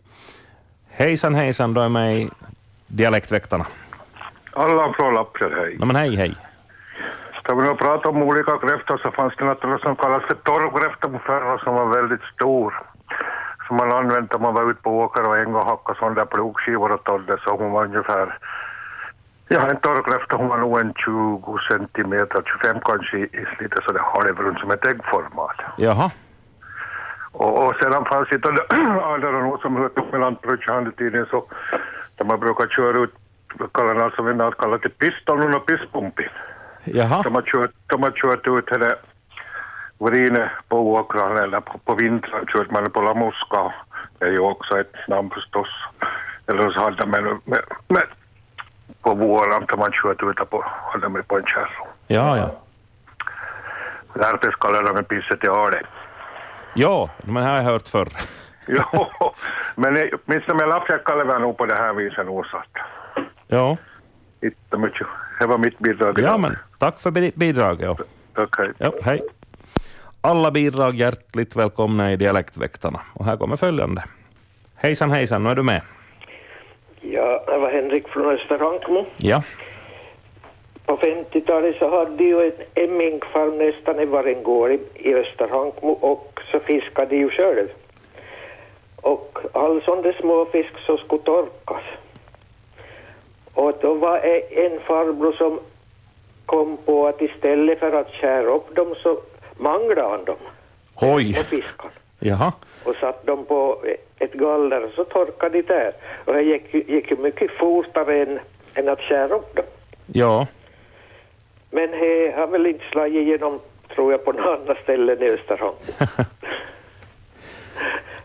Hejsan 0.90 1.34
hejsan, 1.34 1.74
du 1.74 1.80
är 1.80 2.10
i 2.10 2.30
Dialektväktarna. 2.86 3.66
Allan 4.52 4.94
från 4.94 5.14
Lappjärd, 5.14 5.54
hej. 5.54 5.76
No, 5.78 5.84
men 5.84 5.96
hej 5.96 6.16
hej. 6.16 6.36
Ska 7.38 7.54
vi 7.54 7.62
nu 7.62 7.74
prata 7.74 8.08
om 8.08 8.22
olika 8.22 8.58
kräftor 8.58 9.00
så 9.04 9.10
fanns 9.10 9.34
det 9.38 9.44
något 9.44 9.80
som 9.80 9.96
kallas 9.96 10.22
för 10.22 10.34
torvkräfta 10.34 11.08
på 11.08 11.18
förra 11.18 11.58
som 11.58 11.74
var 11.74 11.86
väldigt 11.86 12.22
stor. 12.34 12.82
Som 13.66 13.76
man 13.76 13.92
använde 13.92 14.34
om 14.34 14.42
man 14.42 14.54
var 14.54 14.70
ute 14.70 14.82
på 14.82 14.98
åker 14.98 15.28
och 15.28 15.38
en 15.38 15.52
gång 15.52 15.66
hackade 15.66 15.98
sådana 15.98 16.14
där 16.14 16.24
plogskivor 16.24 16.92
och 16.92 17.04
tog 17.04 17.26
det 17.26 17.38
så 17.44 17.56
hon 17.56 17.70
var 17.70 17.84
ungefär 17.84 18.38
Ja, 19.52 19.68
en 19.70 19.76
torrkräfta 19.76 20.36
hon 20.36 20.48
var 20.48 20.58
nog 20.58 20.80
en 20.80 20.94
20 20.94 21.58
centimeter, 21.70 22.42
25 22.62 22.80
kanske 22.84 23.16
i, 23.18 23.46
lite 23.60 23.82
sådär 23.84 24.00
halvrund 24.14 24.58
som 24.58 24.70
ett 24.70 24.86
äggformat. 24.86 25.56
Jaha. 25.76 26.10
Och, 27.32 27.66
och 27.66 27.74
sedan 27.74 28.04
fanns 28.04 28.28
det 28.28 28.48
andra 29.02 29.30
något 29.48 29.60
som 29.60 29.76
hörde 29.76 30.00
upp 30.00 30.12
med 30.12 30.20
lantbrukshandetiden 30.20 31.26
så 31.30 31.44
där 32.16 32.24
man 32.24 32.40
brukar 32.40 32.66
köra 32.66 32.98
ut, 32.98 33.14
kallar 33.72 33.94
det 33.94 34.04
alltså 34.04 34.22
vi 34.22 34.38
kallar 34.58 34.78
det 34.78 34.98
piston 34.98 35.54
och 35.54 35.66
pisspumpen. 35.66 36.28
Jaha. 36.84 37.22
De 37.22 37.34
har 37.34 37.42
kört, 37.42 37.70
de 37.86 38.02
har 38.02 38.10
kört 38.10 38.48
ut 38.48 38.66
där 38.66 38.96
urinen 39.98 40.48
på 40.68 40.92
åkrarna 40.92 41.42
eller 41.42 41.60
på, 41.60 41.78
på 41.78 41.94
vintern 41.94 42.46
kört 42.46 42.70
man 42.70 42.90
på 42.90 43.00
lamuska. 43.00 43.74
Det 44.18 44.24
är 44.24 44.30
ju 44.30 44.38
också 44.38 44.80
ett 44.80 44.94
namn 45.08 45.30
förstås. 45.30 45.68
Eller 46.46 46.70
så 46.70 46.80
hade 46.80 47.06
man 47.06 47.24
med, 47.24 47.38
med, 47.44 47.60
med 47.88 48.02
på 49.02 49.14
våren 49.14 49.64
har 49.68 49.76
man 49.76 49.92
kört 49.92 50.22
ut 50.22 50.36
det 50.36 50.44
på, 50.44 50.64
man 51.08 51.22
på 51.28 51.38
en 51.38 51.44
kärra. 51.46 51.68
Ja, 52.06 52.36
ja. 52.36 52.50
Därför 54.14 54.50
kallar 54.60 54.94
de 54.94 55.04
pisset 55.04 55.44
i 55.44 55.48
ale. 55.48 55.82
Ja, 56.74 57.10
men 57.24 57.34
det 57.34 57.48
har 57.50 57.56
jag 57.56 57.62
hört 57.64 57.88
förr. 57.88 58.08
Jo, 58.66 58.82
men 59.74 59.96
åtminstone 60.26 60.58
med 60.58 60.68
lappjärt 60.68 61.04
kallar 61.04 61.24
vi 61.24 61.40
nog 61.40 61.56
på 61.58 61.66
det 61.66 61.74
här 61.74 61.92
viset 61.94 62.26
nog 62.26 62.46
så 62.46 62.56
att 62.56 62.66
Ja. 63.48 63.76
inte 64.42 64.78
mycket. 64.78 65.06
Det 65.40 65.46
var 65.46 65.58
mitt 65.58 65.78
bidrag. 65.78 66.18
Ja, 66.20 66.36
men 66.38 66.56
tack 66.78 67.00
för 67.00 67.10
bi- 67.10 67.32
bidraget. 67.34 67.86
Ja. 67.86 67.96
Tack, 68.34 68.58
hej. 68.58 68.72
Ja, 68.78 68.92
hej. 69.02 69.20
Alla 70.20 70.50
bidrag 70.50 70.94
hjärtligt 70.94 71.56
välkomna 71.56 72.12
i 72.12 72.16
Dialektväktarna. 72.16 73.00
Och 73.14 73.24
här 73.24 73.36
kommer 73.36 73.56
följande. 73.56 74.04
Hejsan 74.74 75.10
hejsan, 75.10 75.44
nu 75.44 75.50
är 75.50 75.54
du 75.54 75.62
med. 75.62 75.82
Ja, 77.02 77.44
det 77.46 77.58
var 77.58 77.70
Henrik 77.70 78.08
från 78.08 78.34
Österhankmo. 78.34 79.06
Ja. 79.16 79.42
På 80.86 80.96
50-talet 80.96 81.76
så 81.78 81.90
hade 81.90 82.16
de 82.16 82.24
ju 82.24 82.46
en, 82.46 82.52
en 82.74 82.96
minkfarm 82.96 83.58
nästan 83.58 84.00
i 84.00 84.04
varje 84.04 84.34
gård 84.34 84.70
i, 84.70 84.80
i 84.94 85.14
Österhankmo 85.14 85.92
och 85.92 86.40
så 86.50 86.60
fiskade 86.60 87.10
de 87.10 87.16
ju 87.16 87.30
själv. 87.30 87.68
Och 88.96 89.38
all 89.52 89.82
sån 89.82 90.02
där 90.02 90.16
småfisk 90.20 90.78
som 90.86 90.98
skulle 90.98 91.22
torkas. 91.22 91.82
Och 93.54 93.72
då 93.80 93.94
var 93.94 94.20
det 94.20 94.66
en 94.66 94.80
farbror 94.80 95.32
som 95.32 95.60
kom 96.46 96.76
på 96.76 97.06
att 97.06 97.22
istället 97.22 97.78
för 97.78 97.92
att 97.92 98.10
skära 98.10 98.54
upp 98.54 98.76
dem 98.76 98.94
så 99.02 99.20
manglade 99.56 100.08
han 100.08 100.24
dem, 100.24 100.36
Oj. 101.00 101.32
små 101.32 101.44
fiskarna. 101.44 101.90
Jaha. 102.22 102.52
och 102.84 102.94
satt 102.94 103.26
dem 103.26 103.44
på 103.44 103.84
ett 104.18 104.32
galler 104.32 104.84
och 104.84 104.90
så 104.90 105.04
torkade 105.04 105.62
de 105.62 105.62
där. 105.62 105.92
Och 106.24 106.34
det 106.34 106.42
gick, 106.42 106.74
gick 106.74 107.18
mycket 107.18 107.50
fortare 107.58 108.22
än, 108.22 108.38
än 108.74 108.88
att 108.88 109.00
skära 109.00 109.34
upp 109.34 109.56
dem. 109.56 109.64
Ja. 110.06 110.46
Men 111.70 111.90
det 111.90 112.34
har 112.36 112.46
väl 112.46 112.66
inte 112.66 112.84
slagit 112.90 113.14
igenom, 113.14 113.60
tror 113.94 114.12
jag, 114.12 114.24
på 114.24 114.32
några 114.32 114.54
andra 114.54 114.74
ställen 114.82 115.22
i 115.22 115.28
Österhamn. 115.28 115.76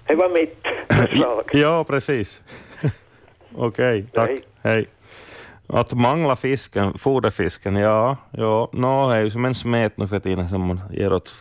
det 0.07 0.15
var 0.15 0.29
mitt 0.29 0.63
förslag. 0.89 1.43
Ja, 1.51 1.83
precis. 1.83 2.41
Okej, 3.55 4.05
tack. 4.13 4.29
Hej. 4.29 4.39
Hej. 4.63 4.87
Att 5.69 5.93
mangla 5.93 6.35
fisken, 6.35 6.97
foderfisken, 6.97 7.75
ja, 7.75 8.17
ja, 8.31 8.69
nå, 8.73 9.09
det 9.09 9.15
är 9.15 9.21
ju 9.21 9.29
som 9.29 9.45
en 9.45 9.55
smet 9.55 9.97
nu 9.97 10.07
för 10.07 10.19
tiden 10.19 10.49
som 10.49 10.67
man 10.67 10.81
ger 10.91 11.13
åt, 11.13 11.31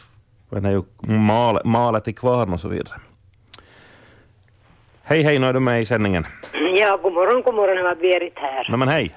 den 0.51 0.65
är 0.65 0.71
ju 0.71 0.83
mal, 1.01 1.61
malet 1.65 2.09
i 2.09 2.13
kvarn 2.13 2.53
och 2.53 2.61
så 2.61 2.69
vidare. 2.69 2.95
Hej, 5.03 5.23
hej, 5.23 5.39
nu 5.39 5.47
är 5.47 5.53
du 5.53 5.61
med 5.61 5.81
i 5.83 5.87
sändningen. 5.87 6.27
Ja, 6.77 6.99
god 7.03 7.13
morgon, 7.13 7.43
god 7.43 7.55
morgon, 7.55 7.77
det 7.77 7.83
var 7.83 7.95
Berit 7.95 8.39
här. 8.39 8.67
Nej, 8.69 8.79
men 8.79 8.89
hej. 8.89 9.15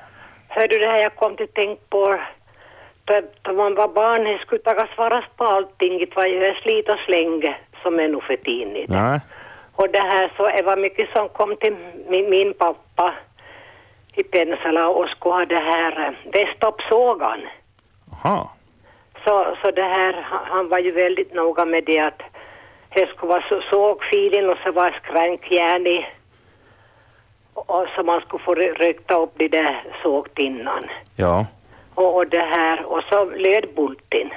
Hör 0.48 0.68
du 0.68 0.78
det 0.80 0.86
här 0.86 1.00
jag 1.00 1.16
kom 1.16 1.36
till 1.36 1.48
tänk 1.54 1.90
på 1.90 2.20
då, 3.06 3.22
då 3.42 3.54
man 3.54 3.76
var 3.76 3.88
barn, 3.88 4.24
det 4.24 4.38
skulle 4.40 4.62
tagas 4.62 4.98
varas 4.98 5.26
på 5.38 5.44
allting, 5.44 5.98
det 6.00 6.16
var 6.16 6.26
ju 6.26 6.54
slit 6.62 6.90
och 6.90 7.00
släng 7.06 7.56
som 7.84 8.00
är 8.00 8.08
nu 8.08 8.20
för 8.28 8.38
tiden. 8.38 8.86
Nej. 8.88 9.20
Och 9.76 9.90
det 9.90 10.00
här 10.12 10.34
så 10.38 10.48
det 10.48 10.64
var 10.64 10.78
mycket 10.78 11.10
som 11.16 11.30
kom 11.30 11.56
till 11.56 11.76
min, 12.10 12.30
min 12.30 12.54
pappa 12.54 13.14
i 14.16 14.24
Pensala 14.24 14.88
och 14.88 15.10
skulle 15.10 15.36
ha 15.36 15.46
det 15.46 15.64
här 15.72 16.08
eh, 16.08 16.32
västoppsågan. 16.34 17.40
Aha. 18.14 18.52
Så, 19.24 19.56
så 19.62 19.72
det 19.72 19.84
här, 19.84 20.14
han- 20.30 20.70
var 20.70 20.80
ju 20.80 20.92
väldigt 20.92 21.34
noga 21.34 21.66
med 21.66 21.84
det 21.84 22.00
att 22.00 22.22
det 22.90 23.08
skulle 23.10 23.30
vara 23.30 23.44
så, 23.50 23.62
sågfilen 23.70 24.50
och 24.50 24.58
så 24.64 24.72
var 24.72 25.00
skränkjärn 25.04 25.88
i 25.88 26.06
och, 27.54 27.88
så 27.96 28.04
man 28.04 28.22
skulle 28.22 28.44
få 28.44 28.56
rö- 28.56 28.74
rökta 28.74 29.16
upp 29.16 29.32
de 29.36 29.48
där 29.48 29.84
sågtinnan. 30.04 30.90
Ja. 31.16 31.46
Och, 31.96 32.16
och 32.16 32.28
det 32.28 32.42
här, 32.42 32.86
och 32.86 33.04
så 33.04 33.26
lödbulten. 33.26 34.30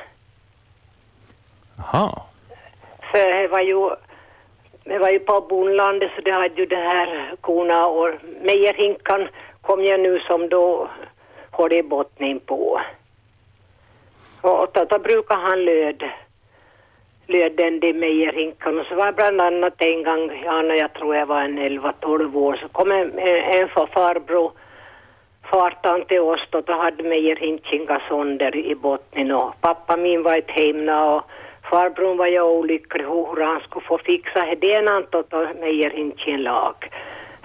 Aha. 1.78 2.26
För 3.12 3.42
det 3.42 3.48
var 3.48 3.60
ju, 3.60 3.90
det 4.84 4.98
var 4.98 5.10
ju 5.10 5.18
på 5.18 5.40
bondlandet 5.40 6.10
så 6.16 6.20
det 6.20 6.32
hade 6.32 6.54
ju 6.54 6.66
det 6.66 6.76
här 6.76 7.34
korna 7.40 7.86
och 7.86 8.10
mejerhinkan 8.42 9.28
kom 9.60 9.84
ju 9.84 9.96
nu 9.96 10.20
som 10.20 10.48
då 10.48 10.88
håller 11.50 11.76
i 11.76 11.82
bottnen 11.82 12.40
på. 12.40 12.80
Och 14.42 14.72
tota, 14.72 14.72
tota, 14.72 14.84
då, 14.84 14.98
då 14.98 15.04
brukar 15.04 15.36
han 15.36 15.64
löd, 15.64 16.02
löd 17.26 17.52
den 17.56 17.80
där 17.80 17.92
mejerhinkan 17.92 18.80
och 18.80 18.86
så 18.86 18.94
var 18.94 19.12
bland 19.12 19.40
annat 19.40 19.74
en 19.78 20.02
gång, 20.02 20.42
ja 20.44 20.62
när 20.62 20.74
jag 20.74 20.92
tror 20.92 21.16
jag 21.16 21.26
var 21.26 21.40
en 21.40 21.58
11-12 21.58 22.36
år, 22.36 22.58
så 22.62 22.68
kom 22.68 22.92
en, 22.92 23.18
en 23.18 23.68
farbror 23.68 24.52
fartan 25.50 26.04
till 26.04 26.20
oss 26.20 26.40
då, 26.50 26.60
då 26.60 26.72
hade 26.72 27.02
mejerhinken 27.02 27.86
gått 27.86 28.02
sönder 28.08 28.56
i 28.56 28.74
botten 28.74 29.32
och 29.32 29.60
pappa 29.60 29.96
min 29.96 30.22
var 30.22 30.38
ett 30.38 30.50
hemna 30.50 31.14
och 31.14 31.22
farbrorn 31.70 32.16
var 32.16 32.26
ju 32.26 32.40
olycklig 32.40 33.04
hur 33.04 33.42
han 33.42 33.60
skulle 33.60 33.84
få 33.84 33.98
fixa 33.98 34.54
det 34.60 34.66
ena 34.66 34.90
antot 34.90 35.32
mejerhinken 35.60 36.42
lag. 36.42 36.74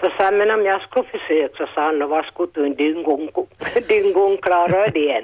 Så 0.01 0.09
sa 0.17 0.31
men 0.31 0.51
om 0.51 0.65
jag 0.65 0.81
skulle 0.81 1.07
försöka 1.07 1.57
så 1.57 1.71
sa 1.75 1.81
han, 1.81 2.09
vad 2.09 2.25
skulle 2.25 2.51
du 2.53 2.65
en 2.65 2.75
dyngung, 2.75 4.37
klara 4.41 4.87
det? 4.87 5.23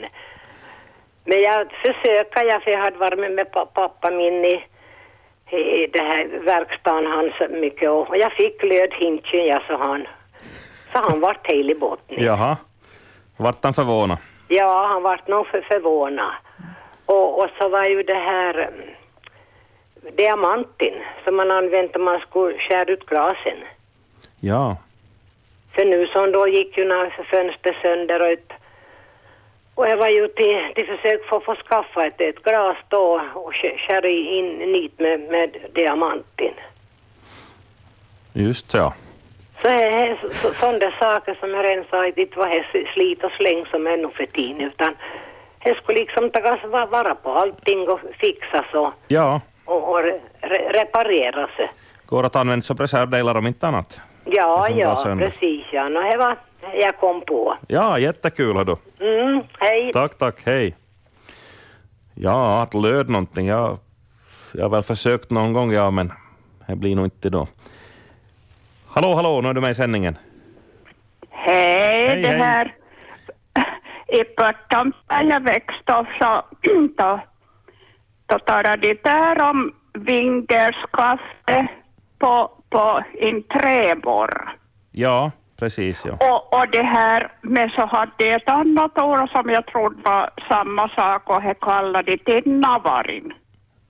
Men 1.25 1.41
jag 1.41 1.71
försöker 1.71 2.43
jag, 2.43 2.63
för 2.63 2.71
jag 2.71 2.79
hade 2.79 2.97
varit 2.97 3.19
med, 3.19 3.31
med 3.31 3.51
pa- 3.51 3.65
pappa 3.65 4.11
min 4.11 4.45
i, 4.45 4.63
i 5.51 5.87
det 5.93 6.01
här 6.01 6.27
verkstaden 6.45 7.11
hans 7.11 7.33
mycket 7.49 7.89
och 7.89 8.17
jag 8.17 8.33
fick 8.33 8.63
löd 8.63 8.93
hinken, 8.93 9.45
jag 9.45 9.63
sa 9.67 9.77
han. 9.77 10.07
Så 10.91 10.99
han 10.99 11.19
vart 11.19 11.49
i 11.49 11.75
botten. 11.75 12.17
Jaha. 12.23 12.57
Vart 13.37 13.63
han 13.63 13.73
förvånad? 13.73 14.17
Ja, 14.47 14.87
han 14.87 15.03
vart 15.03 15.27
nog 15.27 15.47
för 15.47 15.61
förvånad. 15.61 16.31
Och, 17.05 17.39
och 17.39 17.49
så 17.57 17.69
var 17.69 17.85
ju 17.85 18.03
det 18.03 18.19
här 18.19 18.53
mm, 18.53 20.15
diamantin 20.15 20.93
som 21.23 21.35
man 21.35 21.51
använde 21.51 21.93
om 21.99 22.03
man 22.03 22.19
skulle 22.19 22.57
skära 22.57 22.91
ut 22.91 23.05
glasen. 23.05 23.57
Ja. 24.39 24.77
För 25.75 25.85
nu 25.85 26.07
som 26.07 26.31
då 26.31 26.47
gick 26.47 26.77
ju 26.77 26.85
när 26.85 27.23
fönstret 27.31 27.75
sönder 27.81 28.21
och 28.21 28.27
ett 28.27 28.51
och 29.75 29.87
jag 29.87 29.97
var 29.97 30.07
ju 30.09 30.27
till, 30.27 30.73
till 30.75 30.85
försök 30.85 31.25
för 31.29 31.37
att 31.37 31.43
få 31.45 31.55
skaffa 31.55 32.05
ett, 32.05 32.21
ett 32.21 32.43
glas 32.43 32.77
då 32.87 33.21
och 33.33 33.53
sk- 33.53 33.77
skära 33.77 34.07
in 34.09 34.57
nit 34.57 34.99
med, 34.99 35.19
med 35.19 35.57
diamantin. 35.75 36.53
Just 38.33 38.73
ja. 38.73 38.93
Så 39.61 39.67
är 39.67 40.09
det 40.09 40.17
så- 40.21 40.29
så- 40.33 40.53
sådana 40.53 40.91
saker 40.99 41.37
som 41.39 41.49
jag 41.53 41.65
redan 41.65 41.85
sa, 41.89 42.05
inte 42.05 42.39
var 42.39 42.49
det 42.49 42.87
slit 42.93 43.23
och 43.23 43.31
släng 43.31 43.65
som 43.65 43.87
ännu 43.87 44.09
för 44.09 44.25
tiden 44.25 44.61
utan 44.61 44.95
det 45.63 45.75
skulle 45.77 45.99
liksom 45.99 46.31
va- 46.71 46.85
vara 46.85 47.15
på 47.15 47.31
allting 47.33 47.89
och 47.89 47.99
fixas 48.19 48.65
och, 48.73 48.93
Ja, 49.07 49.41
och, 49.65 49.89
och 49.89 50.03
re, 50.03 50.19
re- 50.41 50.73
repareras. 50.73 51.49
går 52.05 52.23
att 52.23 52.35
använda 52.35 52.63
som 52.63 52.77
reservdelar 52.77 53.37
om 53.37 53.47
inte 53.47 53.67
annat. 53.67 54.01
Ja, 54.25 54.65
Det 54.69 54.79
ja, 54.79 55.15
precis 55.19 55.65
ja. 55.71 55.89
No, 55.89 56.01
det 56.11 56.17
var 56.17 56.35
jag 56.74 56.98
kom 57.00 57.22
på. 57.22 57.58
Ja, 57.67 58.00
jättekul 58.00 58.55
hördu. 58.55 58.75
Mm, 59.00 59.43
hej. 59.60 59.93
Tack, 59.93 60.17
tack, 60.17 60.41
hej. 60.46 60.75
Ja, 62.15 62.62
att 62.62 62.74
löd 62.74 63.10
någonting. 63.10 63.48
Jag, 63.48 63.77
jag 64.53 64.63
har 64.63 64.70
väl 64.70 64.84
försökt 64.84 65.29
någon 65.32 65.53
gång, 65.53 65.72
ja, 65.72 65.91
men 65.91 66.13
det 66.67 66.75
blir 66.75 66.96
nog 66.96 67.05
inte 67.05 67.29
då. 67.29 67.48
Hallå, 68.88 69.13
hallå, 69.15 69.41
nu 69.41 69.50
är 69.50 69.53
du 69.53 69.62
med 69.62 69.72
i 69.72 69.75
sändningen. 69.75 70.17
Hej, 71.29 72.08
Hej, 72.08 72.22
det 72.22 72.27
hej. 72.27 72.38
här 72.39 72.75
i 74.08 74.24
Pörtan 74.24 74.93
där 75.08 75.24
jag 75.24 75.39
växte 75.43 75.93
upp 75.93 76.08
så 76.20 76.41
då, 76.98 77.20
då 78.25 78.39
talade 78.39 78.77
de 78.77 78.93
där 79.03 79.50
om 79.50 79.74
vingerskaffe 79.93 81.67
på, 82.20 82.51
på 82.70 83.03
en 83.20 83.43
träborr. 83.43 84.55
Ja, 84.91 85.32
precis, 85.63 86.05
ja. 86.05 86.13
Och, 86.13 86.60
och 86.60 86.67
det 86.72 86.84
här 86.84 87.32
med 87.41 87.72
så 87.72 87.86
hade 87.86 88.12
de 88.17 88.34
ett 88.34 88.50
annat 88.50 88.98
ord 88.98 89.29
som 89.29 89.50
jag 89.50 89.65
trodde 89.65 90.01
var 90.03 90.29
samma 90.50 90.89
sak 90.89 91.29
och 91.29 91.41
det 91.41 91.60
kallade 91.60 92.12
de 92.12 92.17
till 92.17 92.51
navarin. 92.60 93.34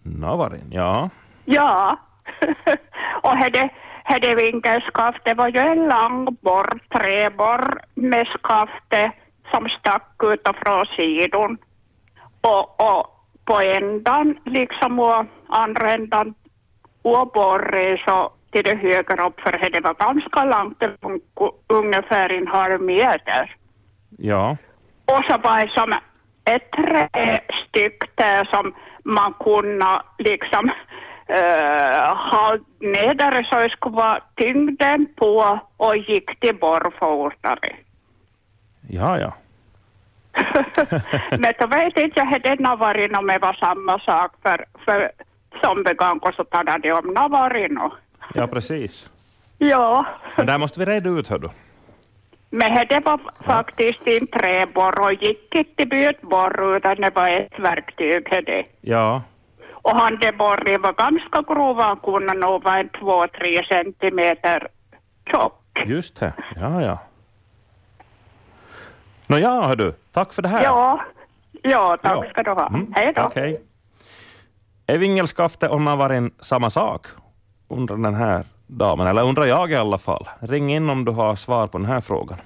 Navarin, 0.04 0.68
ja. 0.72 1.10
Ja, 1.46 1.98
och 3.24 3.38
hade, 3.38 3.70
hade 4.04 4.36
vinkelskafte 4.36 5.34
var 5.34 5.48
ju 5.48 5.60
en 5.60 5.88
lång 5.88 6.38
borr, 6.42 6.80
träborr 6.94 7.82
med 7.96 8.28
skafte 8.28 9.12
som 9.52 9.70
stack 9.70 10.24
ut 10.24 10.48
från 10.64 10.86
sidan. 10.86 11.58
Och, 12.42 12.82
och 12.82 13.04
på 13.46 13.60
ändan, 13.62 14.38
liksom 14.46 15.00
och 15.00 15.26
andra 15.48 15.92
ändan, 15.94 16.34
och 17.02 17.32
borren 17.34 17.98
så 18.06 18.32
till 18.54 18.64
det 18.64 18.76
höger 18.76 19.26
upp, 19.26 19.42
för 19.42 19.70
det 19.70 19.80
var 19.80 19.94
ganska 19.94 20.44
långt, 20.44 20.80
det 20.80 20.98
ungefär 21.68 22.30
en 22.30 22.48
halv 22.48 22.82
meter. 22.82 23.56
Ja, 24.18 24.58
Och 25.06 25.24
så 25.28 25.38
var 25.38 25.62
det 25.62 25.72
som 25.72 25.94
ett 26.46 26.72
trästyck 26.72 28.04
där 28.16 28.46
som 28.46 28.74
man 29.04 29.34
kunde 29.34 30.02
liksom 30.18 30.70
uh, 31.30 32.16
ha 32.32 32.58
nedare 32.80 33.44
så 33.44 33.60
det 33.60 33.70
skulle 33.70 33.96
vara 33.96 34.20
tyngden 34.36 35.08
på 35.16 35.60
och 35.78 35.98
gick 35.98 36.40
till 36.40 36.56
borr 36.56 36.94
fortare. 37.00 37.76
ja, 38.90 39.20
ja. 39.20 39.34
Men 41.30 41.54
då 41.60 41.68
vet 41.68 41.98
inte 41.98 42.20
jag, 42.20 42.26
hade 42.26 42.56
Navarino 42.56 43.22
med 43.22 43.42
var 43.42 43.54
samma 43.54 44.00
sak 44.00 44.32
för, 44.44 44.66
för 44.86 45.12
som 45.62 45.84
begann 45.84 46.20
så 46.36 46.44
talade 46.44 46.88
de 46.88 46.92
om 46.92 47.14
Navarino. 47.14 47.92
Ja, 48.34 48.48
precis. 48.48 49.10
Ja, 49.58 50.06
Men 50.38 50.46
där 50.46 50.58
måste 50.58 50.80
vi 50.80 50.86
reda 50.86 51.10
ut, 51.10 51.28
hördu. 51.28 51.50
men 52.50 52.88
det 52.90 53.00
var 53.06 53.20
faktiskt 53.46 54.08
en 54.08 54.28
träborr 54.28 55.00
och 55.02 55.14
gick 55.14 55.56
inte 55.56 55.86
bytborr 55.86 56.76
utan 56.78 56.96
det 56.96 57.12
var 57.16 57.28
ett 57.28 57.60
verktyg. 57.60 58.24
Det. 58.46 58.66
Ja, 58.82 59.22
Och 59.72 59.92
han 60.00 60.20
det 60.20 60.32
borren 60.32 60.82
var 60.82 60.94
ganska 60.94 61.42
grov, 61.54 61.80
han 61.82 61.98
kunde 61.98 62.34
nog 62.34 62.64
vara 62.64 62.80
en 62.80 62.90
två, 62.90 63.28
tre 63.28 63.66
centimeter 63.66 64.68
tjock. 65.32 65.80
just 65.86 66.20
det. 66.20 66.34
Ja, 66.56 66.82
ja. 66.82 66.98
Nå 69.28 69.38
ja, 69.38 69.62
hördu. 69.68 69.94
Tack 70.12 70.34
för 70.34 70.42
det 70.42 70.48
här. 70.50 70.64
Ja, 70.64 71.02
ja 71.62 71.98
tack 72.04 72.26
Ja. 72.26 72.30
ska 72.30 72.44
du 72.44 72.52
ha. 72.52 72.68
Mm, 72.68 72.94
Hej 72.96 73.14
då. 73.16 73.22
Tack, 73.22 73.36
hej. 73.36 73.62
Är 74.88 74.98
vingelskafte 74.98 75.70
och 75.70 75.82
navarin 75.82 76.32
samma 76.40 76.70
sak? 76.70 77.08
Undrar 77.78 77.98
den 77.98 78.16
här 78.16 78.46
damen, 78.68 79.08
eller 79.08 79.24
undrar 79.24 79.46
jag 79.46 79.72
i 79.72 79.76
alla 79.76 79.98
fall. 79.98 80.30
Ring 80.40 80.74
in 80.74 80.90
om 80.90 81.06
du 81.06 81.12
har 81.12 81.36
svar 81.36 81.68
på 81.68 81.78
den 81.78 81.88
här 81.88 82.02
frågan. 82.02 82.38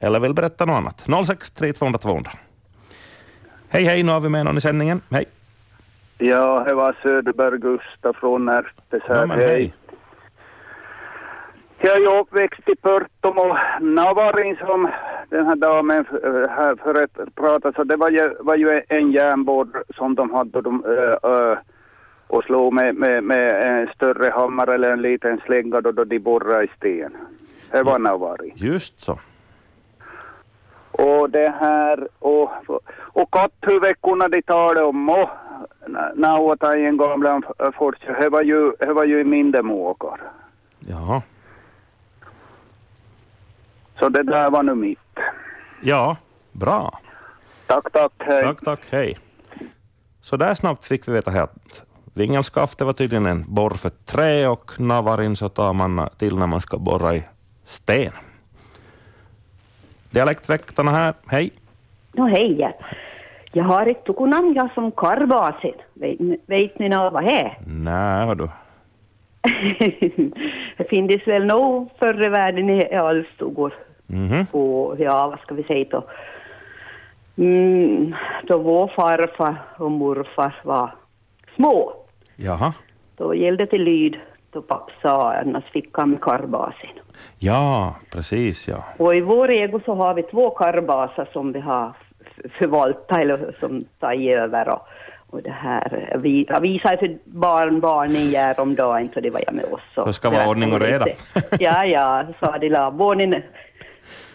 Eller 0.00 0.20
vill 0.20 0.34
berätta 0.34 0.64
något 0.64 0.76
annat. 0.76 1.26
063 1.26 1.72
200 1.72 1.98
200. 1.98 2.30
Hej, 3.68 3.84
hej, 3.84 4.02
nu 4.02 4.12
har 4.12 4.20
vi 4.20 4.28
med 4.28 4.44
någon 4.44 4.58
i 4.58 4.60
sändningen. 4.60 5.00
Hej. 5.10 5.24
Ja, 6.18 6.64
det 6.66 6.74
var 6.74 6.96
Söderberg 7.02 7.58
Gustaf 7.58 8.16
från 8.16 8.44
Närtes 8.44 9.02
här. 9.08 9.16
Ja, 9.16 9.26
men 9.26 9.38
hej. 9.38 9.74
Jag 11.78 12.02
är 12.02 12.20
uppväxt 12.20 12.68
i 12.68 12.76
Pörtom 12.76 13.38
och 13.38 13.56
Navarin 13.80 14.56
som 14.56 14.88
den 15.30 15.46
här 15.46 15.56
damen 15.56 15.98
eh, 15.98 16.50
här 16.50 16.76
förut 16.82 17.34
pratade 17.34 17.74
så 17.76 17.84
det 17.84 17.96
var 17.96 18.10
ju, 18.10 18.34
var 18.40 18.56
ju 18.56 18.82
en 18.88 19.12
järnborr 19.12 19.84
som 19.96 20.14
de 20.14 20.30
hade 20.30 20.62
de, 20.62 20.84
äh, 20.84 21.58
och 22.30 22.44
slog 22.44 22.72
med, 22.72 22.94
med, 22.94 23.24
med 23.24 23.62
en 23.62 23.88
större 23.94 24.30
hammare 24.30 24.74
eller 24.74 24.92
en 24.92 25.02
liten 25.02 25.40
slägga 25.46 25.80
då, 25.80 25.92
då 25.92 26.04
de 26.04 26.18
borrade 26.18 26.64
i 26.64 26.70
sten. 26.76 27.16
Det 27.70 27.82
var 27.82 27.98
Navarin. 27.98 28.52
Just 28.56 29.00
så. 29.00 29.18
Och 30.90 31.30
det 31.30 31.54
här 31.60 32.08
och, 32.18 32.50
och 32.92 33.30
katthuvud 33.30 34.00
kunde 34.02 34.28
de 34.28 34.42
tala 34.42 34.84
om 34.84 35.08
och 35.08 35.28
när 36.14 36.40
åt 36.40 36.62
han 36.62 36.84
en 36.84 36.96
gamla 36.96 37.42
forskare, 37.74 38.20
det 38.20 38.28
var 38.28 38.42
ju, 38.42 38.72
det 38.78 38.92
var 38.92 39.04
ju 39.04 39.20
i 39.20 39.24
mindre 39.24 39.62
måkar. 39.62 40.20
Ja. 40.78 41.22
Så 43.98 44.08
det 44.08 44.22
där 44.22 44.50
var 44.50 44.62
nu 44.62 44.74
mitt. 44.74 45.18
Ja, 45.82 46.16
bra. 46.52 46.98
Tack, 47.66 47.92
tack, 47.92 48.12
hej. 48.18 48.44
Tack, 48.44 48.60
tack, 48.60 48.80
hej. 48.90 49.18
Så 50.20 50.36
där 50.36 50.54
snabbt 50.54 50.84
fick 50.84 51.08
vi 51.08 51.12
veta 51.12 51.30
här 51.30 51.42
att 51.42 51.84
vingelskafte 52.14 52.84
var 52.84 52.92
tydligen 52.92 53.26
en 53.26 53.44
borr 53.54 53.74
för 53.74 53.90
trä 53.90 54.48
och 54.48 54.80
navarin 54.80 55.36
så 55.36 55.48
tar 55.48 55.72
man 55.72 56.08
till 56.18 56.38
när 56.38 56.46
man 56.46 56.60
ska 56.60 56.78
borra 56.78 57.14
i 57.16 57.22
sten. 57.64 58.12
Dialektväktarna 60.10 60.90
här, 60.90 61.14
hej. 61.26 61.50
No 62.12 62.22
hej. 62.26 62.72
Jag 63.52 63.64
har 63.64 63.86
ett 63.86 64.04
tukunamn 64.04 64.54
jag 64.54 64.72
som 64.74 64.92
karbasen. 64.92 65.72
Vet, 65.94 66.18
ni- 66.20 66.40
vet 66.46 66.78
ni 66.78 66.88
nå 66.88 67.10
vad 67.10 67.24
det 67.24 67.40
är? 67.40 67.58
Nej, 67.66 68.26
hör 68.26 68.34
du. 68.34 68.48
det 70.76 70.84
finns 70.90 71.26
väl 71.26 71.46
nog 71.46 71.90
förr 71.98 72.24
i 72.24 72.28
världen 72.28 72.70
i 72.70 72.94
allstugor. 72.94 73.72
Mhm. 74.06 74.46
Och 74.50 74.94
ja, 75.00 75.28
vad 75.28 75.40
ska 75.40 75.54
vi 75.54 75.62
säga 75.62 75.86
då? 75.90 76.04
Mm, 77.36 78.14
då 78.46 78.58
vår 78.58 78.88
farfar 78.88 79.56
och 79.76 79.90
morfar 79.90 80.60
var 80.64 80.94
små. 81.56 81.92
Jaha. 82.44 82.72
Då 83.16 83.34
gällde 83.34 83.64
det 83.64 83.78
lyd 83.78 84.16
då 84.52 84.62
pappa 84.62 84.92
sa 85.02 85.32
annars 85.32 85.64
fick 85.64 85.88
han 85.92 86.16
karbasen. 86.16 86.90
Ja, 87.38 87.94
precis 88.12 88.68
ja. 88.68 88.84
Och 88.96 89.14
i 89.14 89.20
vår 89.20 89.50
ego 89.50 89.80
så 89.84 89.94
har 89.94 90.14
vi 90.14 90.22
två 90.22 90.50
karbaser 90.50 91.28
som 91.32 91.52
vi 91.52 91.60
har 91.60 91.92
förvaltat 92.58 93.18
eller 93.18 93.56
som 93.60 93.84
tagit 93.98 94.36
över 94.36 94.68
och, 94.68 94.88
Och 95.30 95.42
det 95.42 95.50
här, 95.50 96.16
vi, 96.22 96.46
jag 96.48 96.60
visade 96.60 96.98
för 96.98 97.18
barnbarnen 97.24 98.34
häromdagen, 98.34 99.08
så 99.08 99.20
det 99.20 99.30
var 99.30 99.42
jag 99.46 99.54
med 99.54 99.64
oss. 99.64 99.80
Så 99.94 100.12
ska 100.12 100.30
vara 100.30 100.48
ordning 100.48 100.72
och 100.72 100.80
reda. 100.80 101.06
Ja, 101.58 101.84
ja, 101.84 102.24
sa 102.40 102.58
de 102.58 102.68
la 102.68 102.90
barnen, 102.90 103.42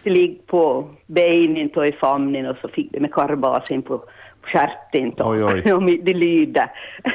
de 0.03 0.09
ligger 0.09 0.41
på 0.45 0.89
benen 1.05 1.69
och 1.75 1.87
i 1.87 1.91
famnen 1.91 2.45
och 2.45 2.57
så 2.61 2.67
fick 2.67 2.91
de 2.91 2.99
med 2.99 3.13
karbasen 3.13 3.81
på 3.81 4.03
stjärten 4.45 5.13
Oj, 5.17 5.43
oj. 5.43 5.73
och 5.73 5.81
de 5.83 6.13
lyder. 6.13 6.69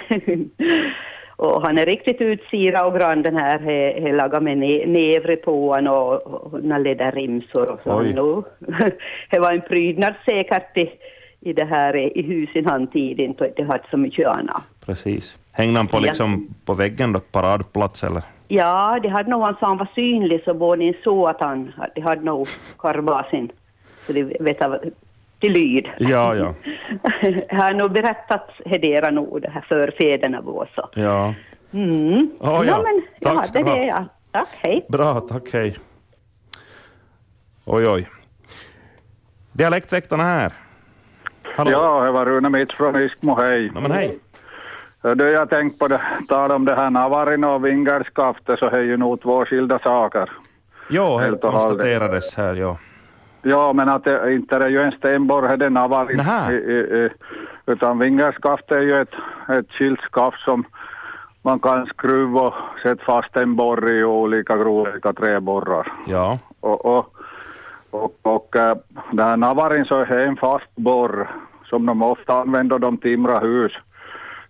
och 1.37 1.63
han 1.63 1.79
är 1.79 1.87
riktigt 1.87 2.21
utsira 2.21 2.87
och 2.87 2.99
grann 2.99 3.23
den 3.23 3.37
här, 3.37 3.59
he, 3.59 4.01
he 4.01 4.13
lagat 4.13 4.43
med 4.43 4.59
ne, 4.59 4.87
nävre 4.87 5.37
på 5.37 5.73
honom 5.73 5.95
och, 5.95 6.27
och 6.27 6.65
några 6.65 6.79
läderrimsor 6.79 7.71
och 7.71 7.81
så. 7.85 8.45
Det 9.31 9.39
var 9.39 9.53
en 9.53 9.61
prydnad 9.61 10.15
säkert 10.25 10.77
i, 10.77 10.91
i 11.41 11.53
det 11.53 11.65
här 11.65 11.97
i 11.97 12.23
husen 12.23 12.67
han 12.67 12.87
tiden 12.87 13.35
och 13.39 13.47
inte 13.47 13.63
hade 13.65 13.85
så 13.91 13.97
mycket 13.97 14.29
annat. 14.29 14.63
Precis. 14.87 15.39
Hängde 15.53 15.79
han 15.79 15.87
på, 15.89 15.97
Ja. 15.97 16.01
liksom, 16.01 16.55
på 16.65 16.75
väggen 16.75 17.13
då, 17.13 17.21
paradplats 17.21 18.05
eller? 18.05 18.23
Ja, 18.49 18.99
det 19.03 19.09
hade 19.09 19.31
nog 19.31 19.43
han 19.43 19.57
sa 19.61 19.67
han 19.67 19.77
var 19.77 19.89
synlig 19.95 20.43
så 20.45 20.55
båda 20.55 20.93
såg 21.05 21.29
att 21.29 21.41
han 21.41 21.73
de 21.95 22.01
hade 22.01 22.23
nog 22.23 22.47
karbasen. 22.79 23.49
Så 24.07 24.13
de 24.13 24.23
vet 24.23 24.61
till 25.41 25.53
lyd. 25.53 25.89
Ja, 25.99 26.35
ja. 26.35 26.55
Jag 27.49 27.59
har 27.61 27.73
nog 27.75 27.93
berättat 27.93 28.51
hedera 28.65 29.11
nog 29.11 29.43
det 29.43 29.51
här 29.51 29.65
för 29.69 29.95
fäderna 30.01 30.41
vår 30.41 30.69
så. 30.75 30.89
ja. 30.95 31.35
Mm. 31.73 32.31
Oh, 32.41 32.67
ja. 32.67 32.83
men 32.83 33.03
jag 33.21 33.37
Tack 33.37 33.47
ska 33.47 33.63
ha. 33.65 33.75
det 33.75 33.85
ja. 33.87 34.05
Tack, 34.33 34.49
hej. 34.63 34.87
Bra, 34.89 35.21
tack, 35.21 35.43
hej. 35.53 35.77
Oj, 37.65 37.89
oj. 37.89 38.09
Dialektväktarna 39.53 40.23
här. 40.23 40.53
Hallå. 41.57 41.71
Ja, 41.71 42.05
det 42.05 42.11
var 42.11 42.27
Rune 42.27 42.49
Mitz 42.51 42.75
från 42.75 43.03
Iskmo, 43.03 43.35
hej. 43.35 43.71
Ja, 43.75 43.81
men 43.81 43.91
hej. 43.91 44.19
Du, 45.03 45.31
jag 45.31 45.51
tänkte 45.51 45.79
på 45.79 45.89
det, 45.89 46.01
tal 46.29 46.51
om 46.53 46.65
det 46.65 46.75
här 46.75 46.91
Navarin 46.91 47.45
och 47.45 47.65
Vingerskaftet 47.67 48.59
så 48.59 48.67
är 48.67 48.81
ju 48.81 48.97
nog 48.97 49.23
två 49.23 49.45
skilda 49.45 49.79
saker. 49.79 50.31
Jo, 50.91 51.19
det 51.19 51.25
Helt 51.25 51.43
hållet. 51.43 51.61
konstaterades 51.61 52.35
här, 52.37 52.55
ja. 52.55 52.79
Ja, 53.43 53.73
men 53.73 53.89
att 53.89 54.05
det 54.05 54.33
inte 54.33 54.57
är 54.57 54.69
ju 54.69 54.83
en 54.83 54.93
stenborr, 54.93 55.57
det 55.57 55.67
är 55.67 55.71
Navarin. 55.71 56.17
Nähä. 56.17 56.53
I, 56.53 56.57
i, 56.57 57.05
i, 57.05 57.11
utan 57.67 57.99
Vingerskaft 57.99 58.71
är 58.71 58.81
ju 58.81 59.01
ett, 59.01 59.15
ett 59.49 59.71
skilt 59.71 60.01
skaft 60.01 60.41
som 60.41 60.65
man 61.43 61.59
kan 61.61 61.87
skruva 61.87 62.41
och 62.41 62.55
sätta 62.83 63.05
fast 63.05 63.37
en 63.37 63.57
borr 63.57 63.93
i 63.93 64.05
olika 64.05 64.55
olika 64.55 65.13
träborrar. 65.13 65.93
Ja. 66.07 66.39
Och, 66.61 66.87
och, 66.87 67.15
och, 67.91 68.15
och 68.23 68.57
äh, 68.57 68.77
den 69.11 69.27
här 69.27 69.37
Navarin 69.37 69.85
så 69.85 69.95
är 69.95 70.19
en 70.19 70.37
fast 70.37 70.77
borr 70.77 71.29
som 71.65 71.87
de 71.87 72.03
ofta 72.03 72.35
använder 72.41 72.79
de 72.79 72.97
timra 72.97 73.39
hus. 73.39 73.73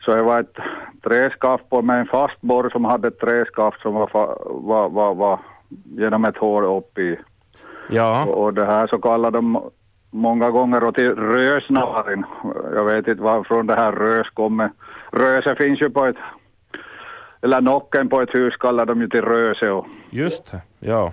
Så 0.05 0.15
det 0.15 0.23
var 0.23 0.41
ett 0.41 0.59
träskaft 1.03 1.71
på 1.71 1.83
med 1.83 2.01
en 2.01 2.07
fast 2.07 2.41
borr 2.41 2.71
som 2.71 2.85
hade 2.85 3.09
ett 3.09 3.21
träskaft 3.21 3.81
som 3.81 3.95
var, 3.95 4.11
var, 4.45 4.89
var, 4.89 5.15
var 5.15 5.39
genom 5.85 6.25
ett 6.25 6.37
hål 6.37 6.65
upp 6.65 6.99
i. 6.99 7.19
Ja. 7.91 8.25
Och, 8.25 8.45
och 8.45 8.55
det 8.55 8.67
här 8.67 8.87
så 8.87 8.99
kallar 8.99 9.31
de 9.31 9.71
många 10.11 10.51
gånger 10.51 10.81
då 10.81 10.93
till 10.93 11.15
rösnavarin. 11.17 12.25
Jag 12.75 12.85
vet 12.85 13.09
inte 13.09 13.23
varifrån 13.23 13.67
det 13.67 13.75
här 13.75 13.93
rös 13.93 14.31
kommer. 14.31 14.71
Röse 15.13 15.55
finns 15.55 15.81
ju 15.81 15.91
på 15.91 16.05
ett, 16.05 16.17
eller 17.43 17.61
nocken 17.61 18.09
på 18.09 18.21
ett 18.21 18.35
hus 18.35 18.57
kallar 18.57 18.87
de 18.87 19.01
ju 19.01 19.09
till 19.09 19.23
röse 19.23 19.71
och 19.71 19.87
Just 20.11 20.53
det, 20.53 20.61
ja. 20.79 21.13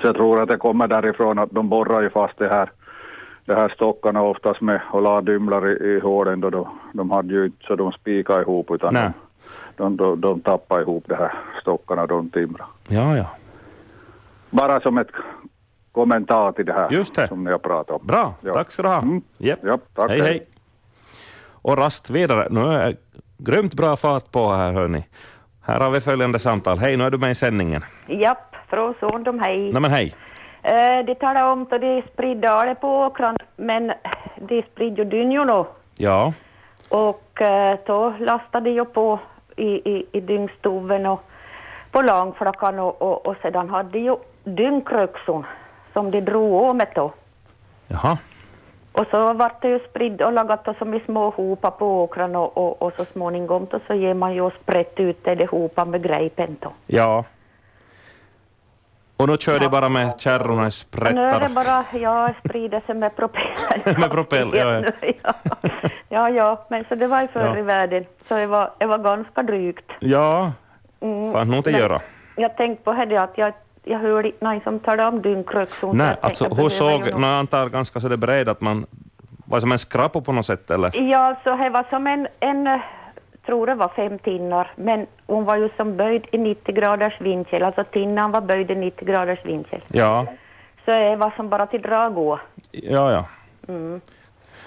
så 0.00 0.06
jag 0.06 0.14
tror 0.14 0.42
att 0.42 0.48
det 0.48 0.56
kommer 0.56 0.88
därifrån 0.88 1.38
att 1.38 1.50
de 1.50 1.68
borrar 1.68 2.02
ju 2.02 2.10
fast 2.10 2.38
det 2.38 2.48
här, 2.48 2.70
det 3.44 3.54
här 3.54 3.68
stockarna 3.68 4.22
oftast 4.22 4.60
med 4.60 4.80
och 4.90 5.02
la 5.02 5.20
dymlar 5.20 5.68
i, 5.68 5.96
i 5.96 6.00
hålen 6.00 6.40
då, 6.40 6.50
då 6.50 6.68
de 6.92 7.10
hade 7.10 7.34
ju 7.34 7.44
inte 7.44 7.66
så 7.66 7.76
de 7.76 7.92
spikade 7.92 8.42
ihop 8.42 8.70
utan 8.70 8.94
Nej. 8.94 9.10
de, 9.76 9.96
de, 9.96 10.20
de 10.20 10.40
tappade 10.40 10.82
ihop 10.82 11.04
de 11.06 11.14
här 11.14 11.32
stockarna 11.60 12.02
och 12.02 12.08
de 12.08 12.30
timrade. 12.30 12.70
Ja, 12.88 13.16
ja. 13.16 13.26
Bara 14.50 14.80
som 14.80 14.98
ett 14.98 15.10
kommentar 15.92 16.52
till 16.52 16.66
det 16.66 16.72
här 16.72 16.90
Just 16.90 17.14
det. 17.14 17.28
som 17.28 17.44
ni 17.44 17.50
har 17.50 17.58
pratat 17.58 18.00
om. 18.00 18.06
Bra, 18.06 18.34
Ja. 18.40 18.52
tack 18.54 18.70
ska 18.70 18.82
du 18.82 18.88
ha. 18.88 19.02
Japp. 19.38 19.58
Ja, 19.62 19.78
tack, 19.94 20.10
hej, 20.10 20.20
hej. 20.20 20.28
hej. 20.30 20.46
Och 21.62 21.78
rast 21.78 22.10
vidare. 22.10 22.48
Nu 22.50 22.60
är 22.60 22.96
grymt 23.38 23.74
bra 23.74 23.96
fart 23.96 24.32
på 24.32 24.48
här, 24.52 24.72
hörni. 24.72 25.06
Här 25.62 25.80
har 25.80 25.90
vi 25.90 26.00
följande 26.00 26.38
samtal. 26.38 26.78
Hej, 26.78 26.96
nu 26.96 27.04
är 27.04 27.10
du 27.10 27.18
med 27.18 27.30
i 27.30 27.34
sändningen. 27.34 27.84
Japp, 28.06 28.54
från 28.68 28.94
Sondom, 29.00 29.38
hej. 29.38 29.72
Nej 29.72 29.82
men 29.82 29.90
hej. 29.90 30.14
Eh, 30.62 31.04
de 31.06 31.14
talar 31.14 31.52
om 31.52 31.62
att 31.62 31.70
de 31.70 32.02
sprider 32.12 32.48
ale 32.48 32.74
på 32.74 32.88
åkran, 33.00 33.36
men 33.56 33.92
de 34.48 34.62
sprider 34.72 34.96
ju 34.96 35.04
dynjorna 35.04 35.64
Ja, 35.96 36.32
och 36.88 37.42
eh, 37.42 37.78
då 37.86 38.14
lastar 38.20 38.60
de 38.60 38.70
ju 38.70 38.84
på 38.84 39.20
i, 39.56 39.66
i, 39.66 40.06
i 40.12 40.20
dyngstoven 40.20 41.06
och 41.06 41.22
på 41.92 42.02
långflackan 42.02 42.78
och, 42.78 43.02
och, 43.02 43.26
och 43.26 43.36
sedan 43.42 43.70
hade 43.70 43.98
de 43.98 44.16
ju 44.48 44.54
dyngkrökson 44.54 45.46
som 45.92 46.10
de 46.10 46.20
drog 46.20 46.76
med 46.76 46.88
då. 46.94 47.12
jaha. 47.88 48.18
Och 48.92 49.06
så 49.10 49.32
vart 49.32 49.62
det 49.62 49.68
ju 49.68 49.78
spridd 49.90 50.22
och 50.22 50.32
lagat 50.32 50.64
då 50.64 50.74
som 50.74 50.94
i 50.94 51.00
små 51.00 51.30
hopar 51.30 51.70
på 51.70 52.02
åkran 52.02 52.36
och, 52.36 52.56
och, 52.58 52.82
och 52.82 52.92
så 52.96 53.04
småningom 53.04 53.66
då 53.70 53.80
så 53.86 53.94
ger 53.94 54.14
man 54.14 54.34
ju 54.34 54.40
och 54.40 54.52
sprätt 54.62 55.00
ut 55.00 55.24
det, 55.24 55.34
hopar 55.46 55.84
med 55.84 56.02
grejpen 56.02 56.56
då. 56.60 56.72
Ja. 56.86 57.24
Och 59.16 59.28
nu 59.28 59.36
kör 59.36 59.58
de 59.60 59.68
bara 59.68 59.88
med 59.88 60.20
kärrorna 60.20 60.68
i 60.68 60.70
Nu 61.14 61.20
är 61.20 61.40
det 61.40 61.48
sprättar. 61.48 61.48
bara, 61.48 61.98
ja, 62.00 62.34
sprider 62.44 62.80
sig 62.86 62.94
med 62.94 63.16
propeller. 63.16 63.98
med 64.00 64.10
propell, 64.10 64.50
ja, 64.54 64.72
ja. 65.02 65.12
ja. 65.22 65.34
ja, 66.08 66.30
ja, 66.30 66.66
men 66.70 66.84
så 66.88 66.94
det 66.94 67.06
var 67.06 67.22
ju 67.22 67.28
förr 67.28 67.40
Ja. 67.46 67.58
i 67.58 67.62
världen. 67.62 68.04
Så 68.24 68.34
det 68.34 68.46
var, 68.46 68.70
det 68.78 68.86
var 68.86 68.98
ganska 68.98 69.42
drygt. 69.42 69.90
Ja, 70.00 70.52
Mm, 71.00 71.32
fan 71.32 71.48
nog 71.48 71.56
inte 71.56 71.70
göra. 71.70 72.00
Jag 72.36 72.56
tänkte 72.56 72.84
på 72.84 72.92
det 72.92 73.16
att 73.16 73.38
jag, 73.38 73.52
jag 73.84 73.98
hörde 73.98 74.32
någon 74.40 74.60
som 74.60 74.78
talade 74.78 75.08
om 75.08 75.22
dyngkrökson. 75.22 75.90
så 75.90 75.96
Nej, 75.96 76.16
alltså 76.20 76.48
behöver 76.48 76.70
såg, 76.70 77.08
jag 77.08 77.24
antar 77.24 77.68
ganska 77.68 78.00
så 78.00 78.08
det 78.08 78.16
bred 78.16 78.48
att 78.48 78.60
man 78.60 78.86
var 79.44 79.60
som 79.60 79.72
en 79.72 79.78
skrappo 79.78 80.20
på 80.20 80.32
något 80.32 80.46
sätt 80.46 80.70
eller? 80.70 81.10
Ja, 81.10 81.18
alltså 81.18 81.56
det 81.56 81.70
var 81.70 81.86
som 81.90 82.06
en, 82.06 82.28
en 82.40 82.66
eh, 82.66 82.80
tror 83.46 83.66
det 83.66 83.74
var 83.74 83.88
fem 83.88 84.18
tinnar, 84.18 84.70
men 84.76 85.06
hon 85.26 85.44
var 85.44 85.56
ju 85.56 85.68
som 85.76 85.96
böjd 85.96 86.26
i 86.32 86.38
90 86.38 86.74
graders 86.74 87.20
vinkel, 87.20 87.62
alltså 87.62 87.84
tinnan 87.84 88.32
var 88.32 88.40
böjd 88.40 88.70
i 88.70 88.74
90 88.74 89.04
graders 89.08 89.44
vinkel. 89.44 89.80
Ja, 89.88 90.26
Så 90.84 90.90
det 90.90 91.16
var 91.16 91.32
som 91.36 91.48
bara 91.48 91.66
till 91.66 91.82
drag 91.82 92.18
å. 92.18 92.38
ja, 92.70 93.12
ja. 93.12 93.24
Mm. 93.68 94.00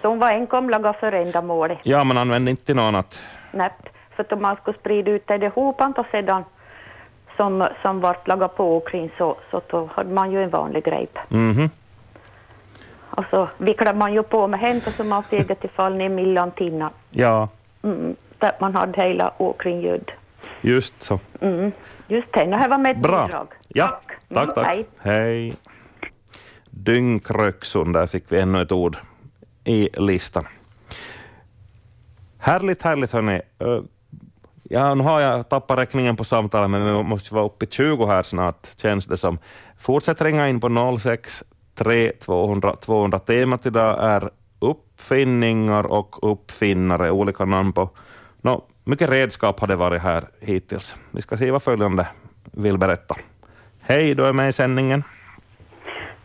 Så 0.02 0.08
hon 0.08 0.19
var 0.19 0.32
enkom 0.32 0.69
lagad 0.69 0.95
för 0.95 1.12
ändamålet. 1.12 1.78
Ja, 1.84 2.04
man 2.04 2.17
använde 2.17 2.52
inte 2.52 2.74
något 2.74 2.84
annat. 2.84 3.24
Näpp. 3.52 3.89
För 4.15 4.24
att 4.24 4.41
man 4.41 4.56
skulle 4.56 4.78
sprida 4.78 5.12
ut 5.12 5.28
det 5.28 5.36
i 5.36 5.47
hopan 5.47 5.93
och 5.93 6.06
sedan 6.12 6.43
som, 7.41 7.67
som 7.82 7.99
vart 8.01 8.27
lagad 8.27 8.56
på 8.56 8.75
åkring 8.77 9.12
så, 9.17 9.38
så 9.51 9.62
då 9.69 9.89
hade 9.95 10.13
man 10.13 10.32
ju 10.32 10.43
en 10.43 10.49
vanlig 10.49 10.84
grejp. 10.84 11.19
Mhm. 11.30 11.69
Och 13.10 13.23
så 13.30 13.49
vicklade 13.58 13.97
man 13.97 14.13
ju 14.13 14.23
på 14.23 14.47
med 14.47 14.60
händer 14.60 14.91
så 14.91 15.04
man 15.04 15.23
det 15.47 15.56
till 15.56 15.69
fall 15.69 15.95
ner 15.95 16.10
millan 16.10 16.51
tinnar. 16.51 16.91
Ja, 17.10 17.49
Mm. 17.84 18.15
Där 18.38 18.51
man 18.60 18.75
hade 18.75 19.01
hela 19.01 19.34
åkring 19.38 19.82
ljud. 19.82 20.12
just 20.62 21.04
så. 21.04 21.19
Mm. 21.41 21.71
Just 22.08 22.34
det, 22.34 22.45
nu 22.45 22.51
jag 22.62 22.69
varit 22.69 22.80
med 22.82 23.01
Bra. 23.01 23.25
bidrag. 23.25 23.47
Ja, 23.67 24.01
tack, 24.34 24.38
Mm, 24.43 24.54
tack. 24.56 24.67
hej. 24.67 24.86
Hej. 24.99 25.54
Dyngkrökson, 26.69 27.91
där 27.93 28.08
fick 28.08 28.32
vi 28.32 28.39
ännu 28.39 28.62
ett 28.62 28.71
ord 28.71 28.97
i 29.63 29.89
listan. 29.93 30.47
Härligt, 32.39 32.82
härligt 32.84 33.12
hörni. 33.13 33.41
Ja, 34.73 34.93
nu 34.95 35.03
har 35.03 35.21
jag 35.21 35.49
tappat 35.49 35.79
räkningen 35.79 36.15
på 36.15 36.23
samtalet, 36.23 36.69
men 36.69 36.86
vi 36.86 37.03
måste 37.03 37.36
vara 37.36 37.45
uppe 37.45 37.65
i 37.65 37.67
20 37.71 38.05
här 38.05 38.23
snart, 38.23 38.67
känns 38.81 39.05
det 39.05 39.17
som. 39.17 39.39
Fortsätt 39.79 40.21
ringa 40.21 40.49
in 40.49 40.60
på 40.60 40.97
06 40.99 41.43
3 41.75 42.12
200 42.12 42.75
200. 42.75 43.19
Temat 43.19 43.65
idag 43.65 44.03
är 44.03 44.29
uppfinningar 44.60 45.84
och 45.84 46.31
uppfinnare, 46.31 47.12
olika 47.12 47.45
namn 47.45 47.73
på... 47.73 47.89
Nå, 48.41 48.65
mycket 48.84 49.10
redskap 49.10 49.60
har 49.60 49.67
det 49.67 49.75
varit 49.75 50.01
här 50.01 50.23
hittills. 50.39 50.95
Vi 51.12 51.21
ska 51.21 51.38
se 51.38 51.51
vad 51.51 51.63
följande 51.63 52.07
vill 52.51 52.77
berätta. 52.77 53.15
Hej, 53.81 54.15
du 54.15 54.25
är 54.25 54.34
med 54.34 54.49
i 54.49 54.51
sändningen. 54.51 55.03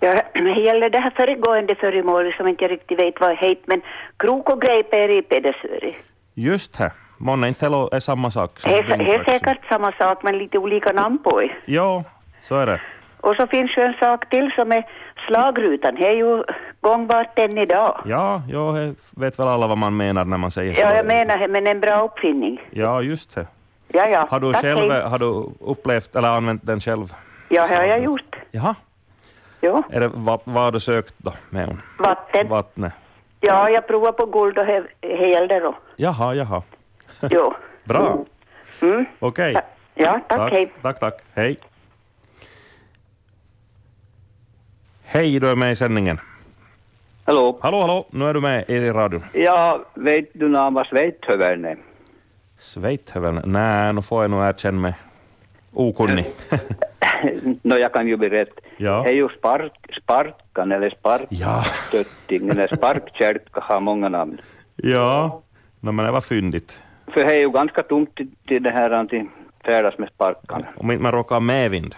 Ja, 0.00 0.22
det 0.34 0.60
gäller 0.60 0.90
det 0.90 0.98
här 0.98 1.10
föregående 1.10 1.74
föremålet 1.74 2.34
som 2.34 2.48
inte 2.48 2.64
jag 2.64 2.70
riktigt 2.70 2.98
vet 2.98 3.20
vad 3.20 3.30
det 3.30 3.48
heter, 3.48 3.64
men 3.66 3.82
krok 4.16 4.50
och 4.50 4.60
grejp 4.60 4.96
är 4.96 5.18
i 5.18 5.22
pedesöri. 5.22 5.96
Just 6.34 6.78
det, 6.78 6.92
månne 7.16 7.48
är 7.48 8.00
samma 8.00 8.30
sak 8.30 8.58
som 8.60 8.70
Det 8.72 8.78
är, 8.78 8.96
det 8.98 9.24
säkert 9.24 9.68
samma 9.68 9.92
sak, 9.92 10.22
men 10.22 10.38
lite 10.38 10.58
olika 10.58 10.92
namn 10.92 11.18
på 11.18 11.40
det. 11.40 11.50
Jo, 11.64 12.04
så 12.42 12.56
är 12.56 12.66
det. 12.66 12.80
Och 13.20 13.36
så 13.36 13.46
finns 13.46 13.76
ju 13.76 13.82
en 13.82 13.94
sak 13.94 14.28
till 14.28 14.50
som 14.56 14.72
är 14.72 14.86
slagrutan. 15.26 15.94
Det 15.94 16.06
är 16.08 16.12
ju 16.12 16.44
gångbart 16.80 17.38
än 17.38 17.58
idag. 17.58 18.00
Ja, 18.04 18.42
jag 18.50 18.94
vet 19.10 19.38
väl 19.38 19.48
alla 19.48 19.66
vad 19.66 19.78
man 19.78 19.96
menar 19.96 20.24
när 20.24 20.36
man 20.36 20.50
säger 20.50 20.74
så. 20.74 20.80
Ja, 20.80 20.94
jag 20.96 21.06
menar 21.06 21.38
det, 21.38 21.48
men 21.48 21.66
en 21.66 21.80
bra 21.80 22.04
uppfinning. 22.04 22.60
Ja, 22.70 23.02
just 23.02 23.34
det. 23.34 23.46
Ja, 23.88 24.08
ja. 24.08 24.26
Har 24.30 24.40
du 24.40 24.52
Tack, 24.52 24.62
själv 24.62 24.90
hej. 24.92 25.02
har 25.02 25.18
du 25.18 25.50
upplevt 25.60 26.16
eller 26.16 26.28
använt 26.28 26.66
den 26.66 26.80
själv? 26.80 27.14
Ja, 27.48 27.66
det 27.66 27.74
har 27.74 27.84
jag 27.84 28.00
gjort. 28.02 28.36
Jaha. 28.50 28.74
Ja. 29.60 29.82
Är 29.90 30.00
det, 30.00 30.10
vad, 30.14 30.40
vad 30.44 30.64
har 30.64 30.72
du 30.72 30.80
sökt 30.80 31.14
då 31.18 31.32
med 31.50 31.66
hon? 31.66 31.82
Vatten. 31.98 32.48
Vattnet? 32.48 32.92
Ja, 33.40 33.70
jag 33.70 33.86
provar 33.86 34.12
på 34.12 34.26
guld 34.26 34.58
och 34.58 34.64
he- 34.64 34.86
helde 35.02 35.60
då. 35.60 35.74
Jaha, 35.96 36.34
jaha. 36.34 36.62
Jo. 37.30 37.54
Bra. 37.84 38.24
Mm. 38.82 39.04
Okej. 39.18 39.56
Ja, 39.94 40.20
tack, 40.28 40.52
hej. 40.52 40.72
Tack, 40.82 41.00
tack. 41.00 41.14
Hej. 41.34 41.58
Hej, 45.04 45.40
du 45.40 45.48
är 45.50 45.56
med 45.56 45.72
i 45.72 45.76
sändningen. 45.76 46.20
Hallå? 47.24 47.58
Hallå, 47.62 47.80
hallå. 47.80 48.06
Nu 48.10 48.24
är 48.28 48.34
du 48.34 48.40
med 48.40 48.64
i 48.70 48.90
radion. 48.90 49.24
Ja, 49.32 49.84
vet 49.94 50.28
du 50.32 50.48
vad 50.48 50.86
Schweithövern 50.86 51.64
är? 51.64 51.76
Schweithövern? 52.58 53.42
Nej, 53.44 53.92
nu 53.92 54.02
får 54.02 54.22
jag 54.22 54.30
nog 54.30 54.44
erkänna 54.44 54.80
mig 54.80 54.94
okunnig. 55.72 56.26
Nå, 57.62 57.76
jag 57.78 57.92
kan 57.92 58.08
ju 58.08 58.16
berätta. 58.16 58.60
Ja. 58.76 59.02
Det 59.02 59.08
är 59.10 59.14
ju 59.14 59.28
spark, 59.28 59.72
sparkan 60.02 60.72
eller 60.72 60.96
Ja. 61.28 61.62
sparkstöttingen 61.62 62.50
eller 62.58 62.76
sparkkärka 62.76 63.60
har 63.60 63.80
många 63.80 64.08
namn. 64.08 64.40
ja, 64.76 65.42
no, 65.80 65.92
men 65.92 66.04
det 66.04 66.10
var 66.12 66.20
fyndigt. 66.20 66.78
För 67.14 67.24
det 67.24 67.34
är 67.34 67.38
ju 67.40 67.50
ganska 67.50 67.82
tomt 67.82 68.14
till, 68.46 68.62
det 68.62 68.70
här 68.70 68.90
att 68.90 69.10
färdas 69.64 69.98
med 69.98 70.08
sparkan. 70.14 70.64
Om 70.76 70.90
inte 70.90 71.02
man 71.02 71.12
råkar 71.12 71.40
medvind. 71.40 71.94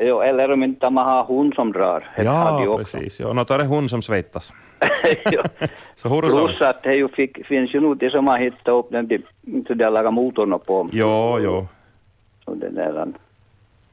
Jo, 0.00 0.20
eller 0.20 0.50
om 0.50 0.62
inte 0.62 0.90
man 0.90 1.06
har 1.06 1.24
hund 1.24 1.54
som 1.54 1.72
drar. 1.72 2.08
Ja, 2.16 2.74
precis. 2.78 3.20
Ja, 3.20 3.32
nå, 3.32 3.44
då 3.44 3.54
är 3.54 3.58
det 3.58 3.64
hon 3.64 3.88
som 3.88 4.02
svettas. 4.02 4.52
Så? 5.94 6.20
Plus 6.20 6.60
att 6.60 6.82
det 6.82 6.94
ju 6.94 7.08
fick, 7.08 7.46
finns 7.46 7.74
ju 7.74 7.80
nog 7.80 7.96
de 7.96 8.10
som 8.10 8.26
har 8.26 8.38
hittat 8.38 8.68
upp 8.68 8.90
den 8.90 9.08
till, 9.08 9.22
till 9.66 9.78
de 9.78 9.90
lagar 9.90 10.10
motorn 10.10 10.58
på. 10.66 10.88
Jo, 10.92 11.38
jo. 11.40 11.66
Och 12.44 12.56
det 12.56 12.70
där, 12.70 13.12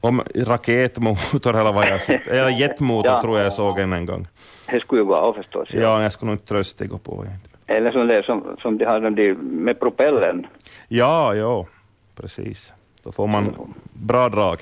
Om 0.00 0.22
raketmotor 0.36 1.56
eller 1.56 1.72
vad 1.72 1.86
jag 1.86 2.02
sett. 2.02 2.26
Eller 2.26 2.48
jetmotor 2.60 3.12
Ja. 3.12 3.22
tror 3.22 3.36
jag 3.36 3.44
jag 3.46 3.52
såg 3.52 3.78
en 3.78 3.92
en 3.92 4.06
gång. 4.06 4.26
det 4.70 4.80
skulle 4.80 5.00
ju 5.00 5.06
gå 5.06 5.32
förstås. 5.32 5.68
Ja, 5.72 6.02
jag 6.02 6.12
skulle 6.12 6.26
nog 6.30 6.34
inte 6.34 6.46
trösta 6.46 6.86
gå 6.86 6.98
på. 6.98 7.24
Eller 7.68 7.92
som 7.92 8.06
det 8.06 8.24
som, 8.24 8.56
som 8.62 8.78
de 8.78 8.84
har 8.84 9.00
de, 9.10 9.34
med 9.34 9.80
propellen. 9.80 10.46
Ja, 10.88 11.34
jo, 11.34 11.66
precis. 12.16 12.72
Då 13.02 13.12
får 13.12 13.26
man 13.26 13.74
bra 13.92 14.28
drag. 14.28 14.58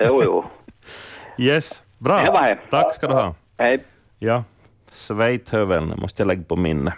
Jo, 0.00 0.22
jo. 0.24 0.44
Yes, 1.38 1.82
bra. 1.98 2.16
Det. 2.18 2.58
Tack 2.70 2.94
ska 2.94 3.08
du 3.08 3.14
ha. 3.14 3.34
Hej. 3.58 3.84
Ja, 4.18 4.44
Sveithöveln 4.90 5.94
måste 5.96 6.22
jag 6.22 6.26
lägga 6.26 6.42
på 6.42 6.56
minne. 6.56 6.94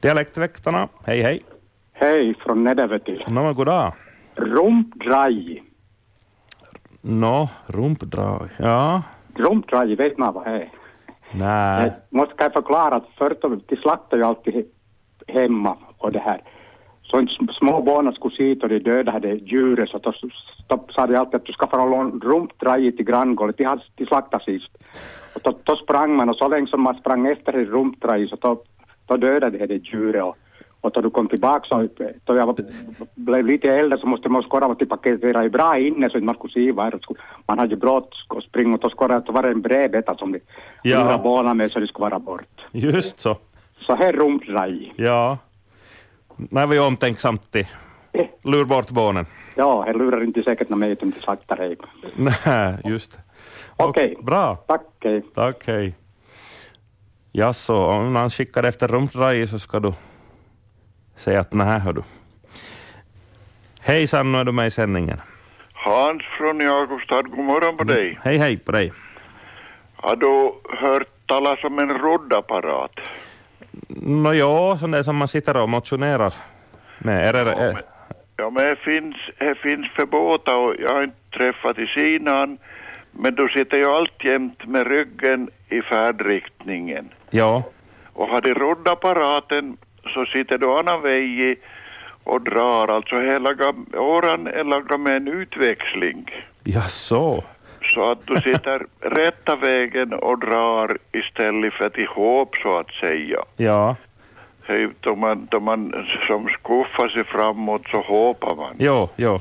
Dialektväktarna, 0.00 0.88
hej 1.04 1.22
hej. 1.22 1.42
Hej 1.92 2.34
från 2.34 2.64
Nedervetil. 2.64 3.24
Nå, 3.28 3.42
men 3.42 3.54
god 3.54 3.66
dag. 3.66 3.92
Rumpdraj. 4.34 5.62
Nå, 7.00 7.48
rumpdrag. 7.66 8.48
Ja, 8.58 9.02
Rumpdraj, 9.34 9.96
vet 9.96 10.18
man 10.18 10.34
vad 10.34 10.44
det 10.44 10.50
är? 10.50 10.70
Nej. 11.32 11.92
Jag 12.10 12.18
måste 12.18 12.34
jag 12.38 12.52
förklara 12.52 12.94
att 12.94 13.08
förut 13.18 13.42
de 13.68 13.76
slaktar 13.76 14.16
ju 14.16 14.22
alltid 14.22 14.66
hemma 15.28 15.76
och 15.98 16.12
det 16.12 16.18
här. 16.18 16.42
Så 17.02 17.26
små 17.58 17.82
barn 17.82 18.12
skulle 18.12 18.36
se 18.36 18.60
och 18.62 18.68
de 18.68 18.78
dödade 18.78 19.34
djuret 19.34 19.88
så 19.88 19.98
då, 19.98 20.12
då 20.66 20.84
sa 20.88 21.06
de 21.06 21.16
alltid 21.16 21.34
att 21.34 21.44
du 21.44 21.52
ska 21.52 21.66
få 21.66 21.76
låna 21.76 22.10
rumpdraje 22.24 22.92
till 22.92 23.04
granngolvet. 23.04 23.58
De, 23.58 23.64
hade- 23.64 23.82
de 23.94 24.06
slaktade 24.06 24.44
sist. 24.44 24.70
Och 25.34 25.40
då, 25.44 25.58
då 25.62 25.76
sprang 25.76 26.16
man 26.16 26.28
och 26.28 26.36
så 26.36 26.48
länge 26.48 26.66
som 26.66 26.80
man 26.82 26.94
sprang 26.94 27.26
efter 27.26 27.56
i 27.56 27.64
rumpdraj 27.64 28.28
så 28.28 28.36
då, 28.36 28.62
då 29.06 29.16
dödade 29.16 29.58
de 29.58 29.66
det 29.66 29.74
djuret. 29.74 30.22
Och, 30.22 30.36
och 30.86 30.92
då 30.92 31.00
du 31.00 31.10
kom 31.10 31.28
tillbaka 31.28 31.66
så 31.68 31.88
då 32.24 32.36
jag 32.36 32.46
var, 32.46 32.56
blev 33.14 33.46
lite 33.46 33.70
äldre 33.70 33.98
så 33.98 34.06
måste 34.06 34.28
man 34.28 34.42
skåra 34.42 34.66
och 34.66 34.88
paketera 34.88 35.44
i 35.44 35.48
bra 35.50 35.78
inne 35.78 36.10
så 36.10 36.18
att 36.18 36.24
man 36.24 36.34
skulle 36.34 36.52
se 36.52 36.72
vad 36.72 36.92
det. 36.92 36.98
Man 37.46 37.58
hade 37.58 37.70
ju 37.74 37.80
brått 37.80 38.10
och 38.28 38.42
springa 38.42 38.74
och 38.74 38.80
då 38.80 38.90
skåra 38.90 39.16
att 39.16 39.26
det 39.26 39.32
var 39.32 39.42
en 39.44 39.60
brevbeta 39.62 40.16
som 40.16 40.32
de 40.32 40.40
Ja. 40.82 40.98
lurade 41.04 41.22
barnen 41.22 41.56
med 41.56 41.70
så 41.72 41.78
de 41.80 41.86
skulle 41.86 42.02
vara 42.10 42.18
bort. 42.18 42.60
Just 42.72 43.20
så. 43.20 43.36
Så 43.78 43.94
här 43.94 44.12
rumpdraj. 44.12 44.92
Ja. 44.96 45.38
Nej, 46.36 46.66
vi 46.66 46.76
är 46.76 46.86
omtänksamt 46.86 47.50
till. 47.52 47.66
Lur 48.42 48.64
bort 48.64 48.90
barnen. 48.90 49.26
Ja, 49.54 49.82
här 49.82 49.94
lurar 49.94 50.24
inte 50.24 50.42
säkert 50.42 50.68
någon 50.68 50.78
med 50.78 50.98
till 51.00 51.12
slaktare. 51.12 51.76
Nej, 52.16 52.76
just 52.84 53.12
det. 53.12 53.18
Okej. 53.76 54.16
Bra. 54.22 54.56
Tack, 54.56 54.82
hej. 55.00 55.22
Tack, 55.34 55.66
hej. 55.66 55.94
Jaså, 57.32 57.86
om 57.86 58.12
någon 58.12 58.30
skickar 58.30 58.62
efter 58.62 58.88
rumpdraj 58.88 59.46
så 59.48 59.58
ska 59.58 59.80
du 59.80 59.92
säga 61.16 61.40
att 61.40 61.52
nej, 61.52 61.80
hör 61.80 61.92
du. 61.92 62.02
Hejsan, 63.80 64.32
nu 64.32 64.38
är 64.38 64.44
du 64.44 64.52
med 64.52 64.66
i 64.66 64.70
sändningen. 64.70 65.20
Hans 65.72 66.22
från 66.38 66.60
Jakobstad, 66.60 67.22
god 67.22 67.44
morgon 67.44 67.76
på 67.76 67.84
dig. 67.84 68.18
Hej, 68.22 68.36
hej 68.38 68.56
på 68.56 68.72
dig. 68.72 68.92
Har 69.96 70.16
du 70.16 70.52
hört 70.76 71.08
talas 71.26 71.64
om 71.64 71.78
en 71.78 71.98
roddapparat? 71.98 72.92
Nå 73.88 74.32
ja, 74.34 74.76
sån 74.80 74.90
där 74.90 75.02
som 75.02 75.16
man 75.16 75.28
sitter 75.28 75.56
och 75.56 75.68
motionerar 75.68 76.34
med. 76.98 77.28
Är 77.28 77.44
det, 77.44 77.52
är, 77.52 77.82
Ja, 78.36 78.50
men 78.50 78.64
det 78.66 78.76
finns, 78.76 79.16
det 79.38 79.54
finns 79.54 79.92
för 79.92 80.06
båtar 80.06 80.54
och 80.56 80.74
jag 80.78 80.88
har 80.94 81.02
inte 81.02 81.38
träffat 81.38 81.78
i 81.78 81.86
sidan, 81.86 82.58
men 83.12 83.34
du 83.34 83.48
sitter 83.48 83.76
ju 83.76 83.86
alltjämt 83.86 84.66
med 84.66 84.86
ryggen 84.86 85.50
i 85.68 85.82
färdriktningen. 85.82 87.08
ja, 87.30 87.62
Och 88.12 88.28
har 88.28 88.40
du 88.40 88.54
roddapparaten 88.54 89.76
så 90.16 90.26
sitter 90.26 90.58
du 90.58 90.78
annan 90.78 91.02
väg 91.02 91.58
och 92.24 92.40
drar, 92.40 92.88
alltså 92.88 93.20
hela 93.20 93.50
åran 93.94 94.46
är 94.46 94.64
lagad 94.64 95.00
med 95.00 95.16
en 95.16 95.28
utväxling. 95.28 96.30
ja 96.64 96.82
så. 96.82 97.44
Så 97.94 98.10
att 98.10 98.26
du 98.26 98.36
sitter 98.36 98.86
rätta 99.00 99.56
vägen 99.56 100.12
och 100.12 100.38
drar 100.38 100.98
istället 101.12 101.74
för 101.74 101.84
att 101.84 101.98
ihop 101.98 102.56
så 102.62 102.78
att 102.78 102.90
säga. 102.90 103.38
Ja, 103.56 103.96
Hej, 104.62 104.88
då 105.00 105.16
man, 105.16 105.48
då 105.50 105.60
man 105.60 106.06
som 106.26 106.48
skuffar 106.48 107.08
sig 107.08 107.24
framåt 107.24 107.82
så 107.90 108.00
hoppar 108.00 108.54
man. 108.54 108.74
jo, 108.78 109.08
jo. 109.16 109.40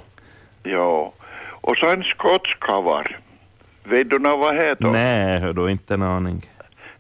Ja. 0.64 1.14
Och 1.62 1.78
så 1.78 1.90
en 1.90 2.04
skottskavar. 2.04 3.20
Vet 3.84 4.10
du 4.10 4.20
vad 4.20 4.56
heter? 4.56 4.86
Nej, 4.86 5.40
hör 5.40 5.54
du, 5.54 5.72
inte 5.72 5.94
en 5.94 6.02
aning. 6.02 6.42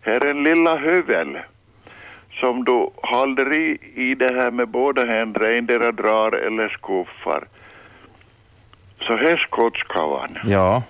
Här 0.01 0.25
är 0.25 0.29
en 0.29 0.43
lilla 0.43 0.77
hövel 0.77 1.37
som 2.45 2.63
du 2.63 2.89
håller 2.95 3.53
i, 3.57 3.79
i 3.95 4.15
det 4.15 4.33
här 4.33 4.51
med 4.51 4.67
båda 4.69 5.05
händerna, 5.05 5.51
endera 5.51 5.91
drar 5.91 6.31
eller 6.31 6.69
skuffar. 6.69 7.47
Så 9.01 9.15
här 9.15 9.23
är 9.23 9.37
skottskavan. 9.37 10.37
Ja, 10.45 10.83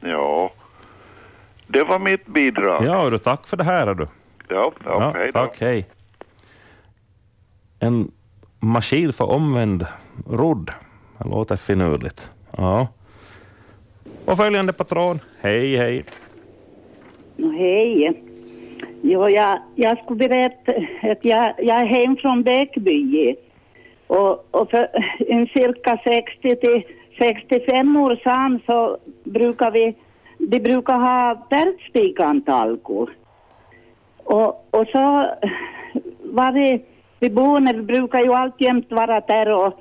Ja. 0.00 0.52
Det 1.66 1.82
var 1.84 1.98
mitt 1.98 2.26
bidrag. 2.26 2.84
ja 2.86 3.10
du, 3.10 3.18
tack 3.18 3.46
för 3.46 3.56
det 3.56 3.64
här. 3.64 3.94
Du. 3.94 4.06
Ja, 4.48 4.72
Ja, 4.84 5.08
okej 5.10 5.26
då. 5.26 5.32
tack, 5.32 5.60
hej. 5.60 5.86
En 7.80 8.10
maskin 8.60 9.12
för 9.12 9.24
omvänd 9.30 9.86
rodd. 10.30 10.70
Det 11.18 11.28
låter 11.28 11.56
finurligt. 11.56 12.30
Ja. 12.56 12.88
Och 14.24 14.36
följande 14.36 14.72
patron. 14.72 15.20
Hej, 15.40 15.76
hej. 15.76 16.04
Hej. 17.38 18.22
Jo, 19.02 19.28
jag, 19.28 19.58
jag 19.74 19.98
skulle 19.98 20.28
berätta 20.28 20.72
att 21.02 21.24
jag, 21.24 21.54
jag 21.58 21.80
är 21.80 21.86
hem 21.86 22.16
från 22.16 22.42
Bäckby. 22.42 23.36
Och, 24.06 24.46
och 24.50 24.70
för 24.70 24.88
en 25.28 25.46
cirka 25.46 25.98
60 26.04 26.56
till 26.56 26.82
65 27.18 27.96
år 27.96 28.16
sedan 28.16 28.60
så 28.66 28.96
brukar 29.24 29.70
vi, 29.70 29.94
de 30.38 30.60
brukar 30.60 30.98
ha 30.98 31.34
pärtspikantalkor. 31.34 33.10
Och, 34.24 34.68
och 34.70 34.86
så 34.92 35.30
var 36.22 36.52
det, 36.52 36.80
vi 37.20 37.30
boende 37.30 37.72
vi 37.72 37.82
brukar 37.82 38.18
ju 38.18 38.32
alltjämt 38.32 38.92
vara 38.92 39.20
där 39.20 39.52
och, 39.52 39.80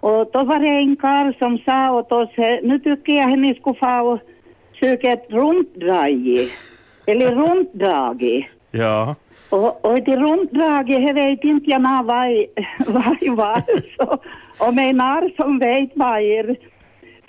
och 0.00 0.30
då 0.32 0.44
var 0.44 0.58
det 0.58 0.68
en 0.68 0.96
karl 0.96 1.32
som 1.38 1.58
sa 1.58 1.92
åt 1.92 2.12
oss, 2.12 2.30
nu 2.62 2.78
tycker 2.78 3.12
jag 3.12 3.32
att 3.32 3.38
ni 3.38 3.54
skulle 3.54 3.78
få 3.78 4.12
och 4.12 4.18
söka 4.80 5.12
ett 5.12 5.26
runddrag, 5.30 6.48
eller 7.06 7.34
runddrag. 7.34 8.48
Ja. 8.70 9.14
Och, 9.50 9.84
och 9.84 10.02
det 10.02 10.16
runddraget, 10.16 11.02
jag 11.02 11.14
vet 11.14 11.44
inte 11.44 11.70
jag 11.70 11.82
när 11.82 12.02
vad 12.92 13.16
det 13.20 13.30
var. 13.42 13.62
Så, 13.96 14.18
och 14.66 14.74
med 14.74 14.94
när 14.94 15.36
som 15.36 15.58
vet 15.58 15.90
vad 15.94 16.20
är 16.20 16.56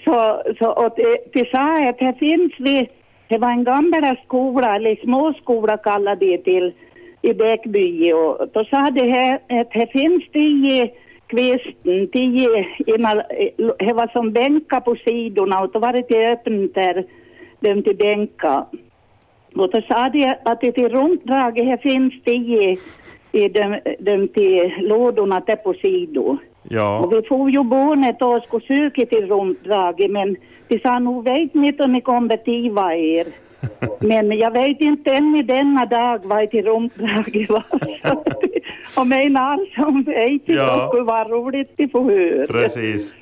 så, 0.04 0.42
så 0.60 0.70
och 0.70 0.94
det, 0.96 1.18
det 1.34 1.50
sa 1.52 1.90
att 1.90 2.00
det 2.00 2.14
finns 2.20 2.54
vi, 2.60 2.90
det 3.28 3.38
var 3.38 3.50
en 3.50 3.64
gamla 3.64 4.16
skola, 4.26 4.76
eller 4.76 4.96
småskola 4.96 5.78
kallade 5.78 6.26
det 6.26 6.38
till 6.38 6.74
i 7.22 7.34
Bäckby 7.34 8.14
och 8.14 8.48
då 8.54 8.66
sa 8.66 8.90
det 8.92 9.10
här 9.10 9.34
att 9.34 9.72
det 9.72 9.92
finns 9.92 10.24
tio 10.34 10.92
kvisten, 11.28 12.08
tio, 12.08 12.68
det 13.80 13.94
var 13.94 14.12
som 14.12 14.32
bänkar 14.32 14.80
på 14.80 14.96
sidorna 14.96 15.60
och 15.60 15.72
då 15.72 15.80
var 15.80 15.94
det 15.94 16.32
öppet 16.32 16.74
där, 16.74 17.06
dem 17.60 17.84
till 17.84 17.96
bänkar. 17.96 18.66
Då 19.56 19.82
sa 19.88 20.10
de 20.10 20.36
att 20.46 20.62
det 20.62 20.72
till 20.72 20.90
runddraget 20.90 21.66
här 21.66 21.78
finns 21.78 22.14
tio 22.24 22.78
i 23.32 23.48
de, 23.50 23.80
de 24.00 24.28
till 24.28 24.74
lådorna 24.80 25.40
där 25.40 25.56
på 25.56 25.74
sidor. 25.74 26.38
Ja. 26.64 27.00
Och 27.00 27.14
vi 27.14 27.22
får 27.28 27.50
ju 27.52 27.64
barnet 27.64 28.22
och 28.22 28.44
skulle 28.44 28.66
söka 28.66 29.06
till 29.06 29.28
runddraget 29.28 30.12
men 30.12 30.36
de 30.68 30.80
sa 30.80 31.00
nog 31.00 31.24
vet 31.24 31.54
ni 31.54 31.68
inte 31.68 31.84
om 31.84 31.92
ni 31.94 32.02
kommer 32.02 32.38
till 32.38 32.72
vad 32.72 32.94
er. 32.94 33.28
Men 34.00 34.38
jag 34.38 34.52
vet 34.52 34.82
inte 34.82 35.12
än 35.12 35.36
i 35.36 35.44
denna 35.44 35.86
dag 35.86 36.20
vad 36.24 36.44
ett 36.44 36.54
rumdrag 36.54 37.46
var. 37.50 37.64
Och 39.00 39.08
menar 39.08 39.76
som 39.76 40.04
vet 40.04 40.42
Ja. 40.46 40.88
och 41.00 41.06
vad 41.06 41.30
roligt 41.30 41.80
att 41.80 41.92
få 41.92 42.04
höra. 42.10 42.46
Precis. 42.48 43.16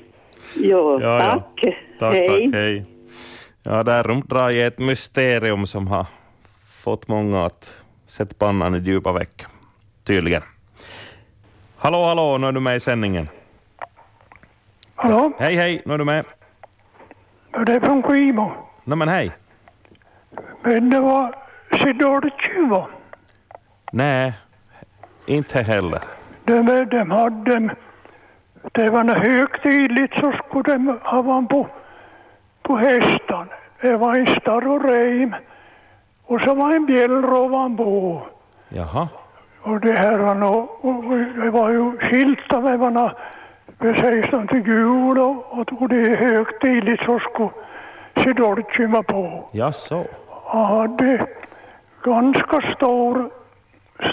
Jo, 0.56 0.98
Ja, 1.02 1.18
ja. 1.18 1.20
tack. 1.60 1.74
Tack, 1.98 2.14
Hej. 2.14 2.28
tack, 2.28 2.54
hej. 2.54 2.84
Ja, 3.64 3.82
det 3.82 3.92
här 3.92 4.02
rumdraget 4.02 4.62
är 4.62 4.68
ett 4.68 4.78
mysterium 4.78 5.66
som 5.66 5.86
har 5.86 6.06
fått 6.84 7.08
många 7.08 7.44
att 7.46 7.82
sätta 8.06 8.34
pannan 8.38 8.74
i 8.74 8.78
djupa 8.78 9.12
veck, 9.12 9.46
tydligen. 10.04 10.42
Hallå, 11.76 12.04
hallå, 12.04 12.38
nu 12.38 12.46
är 12.46 12.52
du 12.52 12.60
med 12.60 12.76
i 12.76 12.80
sändningen. 12.80 13.28
Hallå? 14.94 15.32
Hej, 15.38 15.54
hej, 15.54 15.82
nu 15.84 15.94
är 15.94 15.98
du 15.98 16.04
med. 16.04 16.24
Det 17.66 17.72
är 17.72 17.80
från 17.80 18.02
Skimo. 18.02 18.52
Nej, 18.84 18.98
men 18.98 19.08
hej. 19.08 19.32
Men 20.62 20.90
det 20.90 21.00
var 21.00 21.34
Sidortjuva. 21.82 22.86
Nej, 23.92 24.32
inte 25.26 25.62
heller. 25.62 26.02
De, 26.44 26.84
de 26.90 27.10
hade... 27.10 27.76
Det 28.72 28.90
var 28.90 29.04
något 29.04 29.18
högtidligt 29.18 30.14
så 30.14 30.32
skulle 30.32 30.72
de 30.72 30.98
ha 31.02 31.46
på, 31.50 31.68
på 32.62 32.76
hästan. 32.76 33.48
Det 33.80 33.96
var 33.96 34.14
en 34.14 34.26
starr 34.26 34.80
reim 34.80 35.34
och 36.26 36.40
så 36.40 36.54
var 36.54 36.74
en 36.74 36.86
bjällra 36.86 37.38
ovanpå. 37.38 38.22
Jaha. 38.68 39.08
Och 39.62 39.80
det 39.80 39.92
här 39.92 40.18
var 40.18 40.34
nå, 40.34 40.54
och 40.80 41.04
det 41.44 41.50
var 41.50 41.70
ju 41.70 41.98
skyltar 41.98 42.60
med 42.60 42.78
vad 42.78 42.92
nå, 42.92 43.10
det 43.78 43.98
sägs 44.00 44.48
till 44.48 44.66
jul 44.66 45.18
och, 45.18 45.58
och 45.80 45.88
det 45.88 45.96
är 45.96 46.16
högtidligt 46.16 47.02
så 47.04 47.18
skulle 47.18 47.50
Sidortjuva 48.16 49.02
på. 49.02 49.48
Jaså? 49.52 50.04
Han 50.44 50.64
hade 50.64 51.26
ganska 52.02 52.60
stor, 52.76 53.30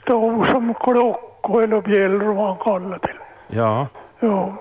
stor 0.02 0.46
som 0.46 0.74
klocka 0.74 1.64
eller 1.64 1.82
bjällra 1.82 2.34
vad 2.34 2.48
han 2.48 2.58
kallade 2.58 2.98
det. 2.98 3.14
Ja. 3.48 3.88
Ja, 4.20 4.54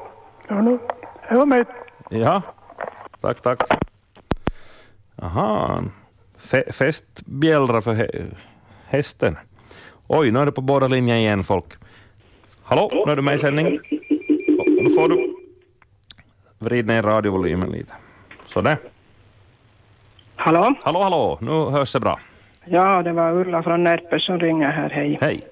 jag 1.28 1.36
var 1.36 1.46
med. 1.46 1.66
Ja, 2.10 2.42
tack, 3.20 3.40
tack. 3.42 3.62
Aha, 5.22 5.82
Fe 6.40 6.72
festbjällra 6.72 7.80
för 7.82 7.94
hä- 7.94 8.26
hästen. 8.88 9.36
Oj, 10.06 10.30
nu 10.30 10.38
är 10.40 10.46
det 10.46 10.52
på 10.52 10.60
båda 10.60 10.88
linjer 10.88 11.16
igen 11.16 11.44
folk. 11.44 11.64
Hallå, 12.62 13.02
nu 13.06 13.12
är 13.12 13.16
du 13.16 13.22
med 13.22 13.34
i 13.34 13.38
sändning. 13.38 13.78
Nu 14.82 14.90
får 14.90 15.08
du 15.08 15.34
vrida 16.58 16.92
ner 16.92 17.02
radiovolymen 17.02 17.70
lite. 17.70 17.92
Sådär. 18.46 18.76
Hallå? 20.36 20.74
Hallå, 20.82 21.02
hallå, 21.02 21.38
nu 21.40 21.50
hörs 21.50 21.92
det 21.92 22.00
bra. 22.00 22.18
Ja, 22.64 23.02
det 23.02 23.12
var 23.12 23.32
Ulla 23.32 23.62
från 23.62 23.84
Närpes 23.84 24.24
som 24.24 24.38
ringer 24.40 24.70
här. 24.70 24.90
Hej. 24.90 25.18
Hej. 25.20 25.46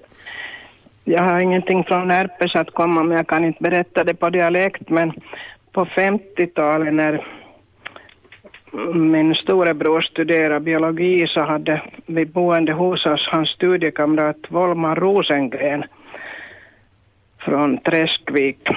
Jag 1.03 1.23
har 1.23 1.39
ingenting 1.39 1.83
från 1.83 2.07
Närpes 2.07 2.55
att 2.55 2.73
komma 2.73 3.03
med. 3.03 3.17
Jag 3.17 3.27
kan 3.27 3.45
inte 3.45 3.63
berätta 3.63 4.03
det 4.03 4.13
på 4.13 4.29
dialekt, 4.29 4.89
men 4.89 5.11
på 5.71 5.85
50-talet 5.85 6.93
när 6.93 7.27
min 8.93 9.35
storebror 9.35 10.01
studerade 10.01 10.59
biologi 10.59 11.27
så 11.27 11.41
hade 11.41 11.81
vi 12.05 12.25
boende 12.25 12.73
hos 12.73 13.05
oss 13.05 13.27
hans 13.31 13.49
studiekamrat 13.49 14.37
Volmar 14.47 14.95
Rosengren 14.95 15.83
från 17.39 17.77
Träskvik. 17.77 18.69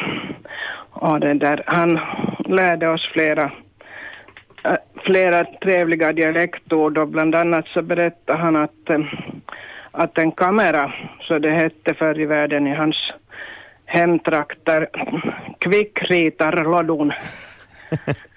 Och 0.91 1.21
den 1.21 1.39
där, 1.39 1.63
han 1.67 2.01
lärde 2.39 2.89
oss 2.89 3.11
flera 3.13 3.53
äh, 4.65 4.77
flera 5.05 5.45
trevliga 5.45 6.13
dialektord 6.13 6.99
och 6.99 7.09
bland 7.09 7.35
annat 7.35 7.67
så 7.67 7.83
berättade 7.83 8.39
han 8.39 8.57
att, 8.57 8.91
äh, 8.91 9.01
att 9.91 10.19
en 10.19 10.33
kamera, 10.33 10.93
så 11.21 11.39
det 11.39 11.51
hette 11.51 11.95
förr 11.95 12.21
i 12.21 12.27
världen 12.27 12.67
i 12.67 12.75
hans 12.75 13.13
hemtrakter, 13.85 14.89
kvickritar 15.59 16.65
lodon. 16.65 17.13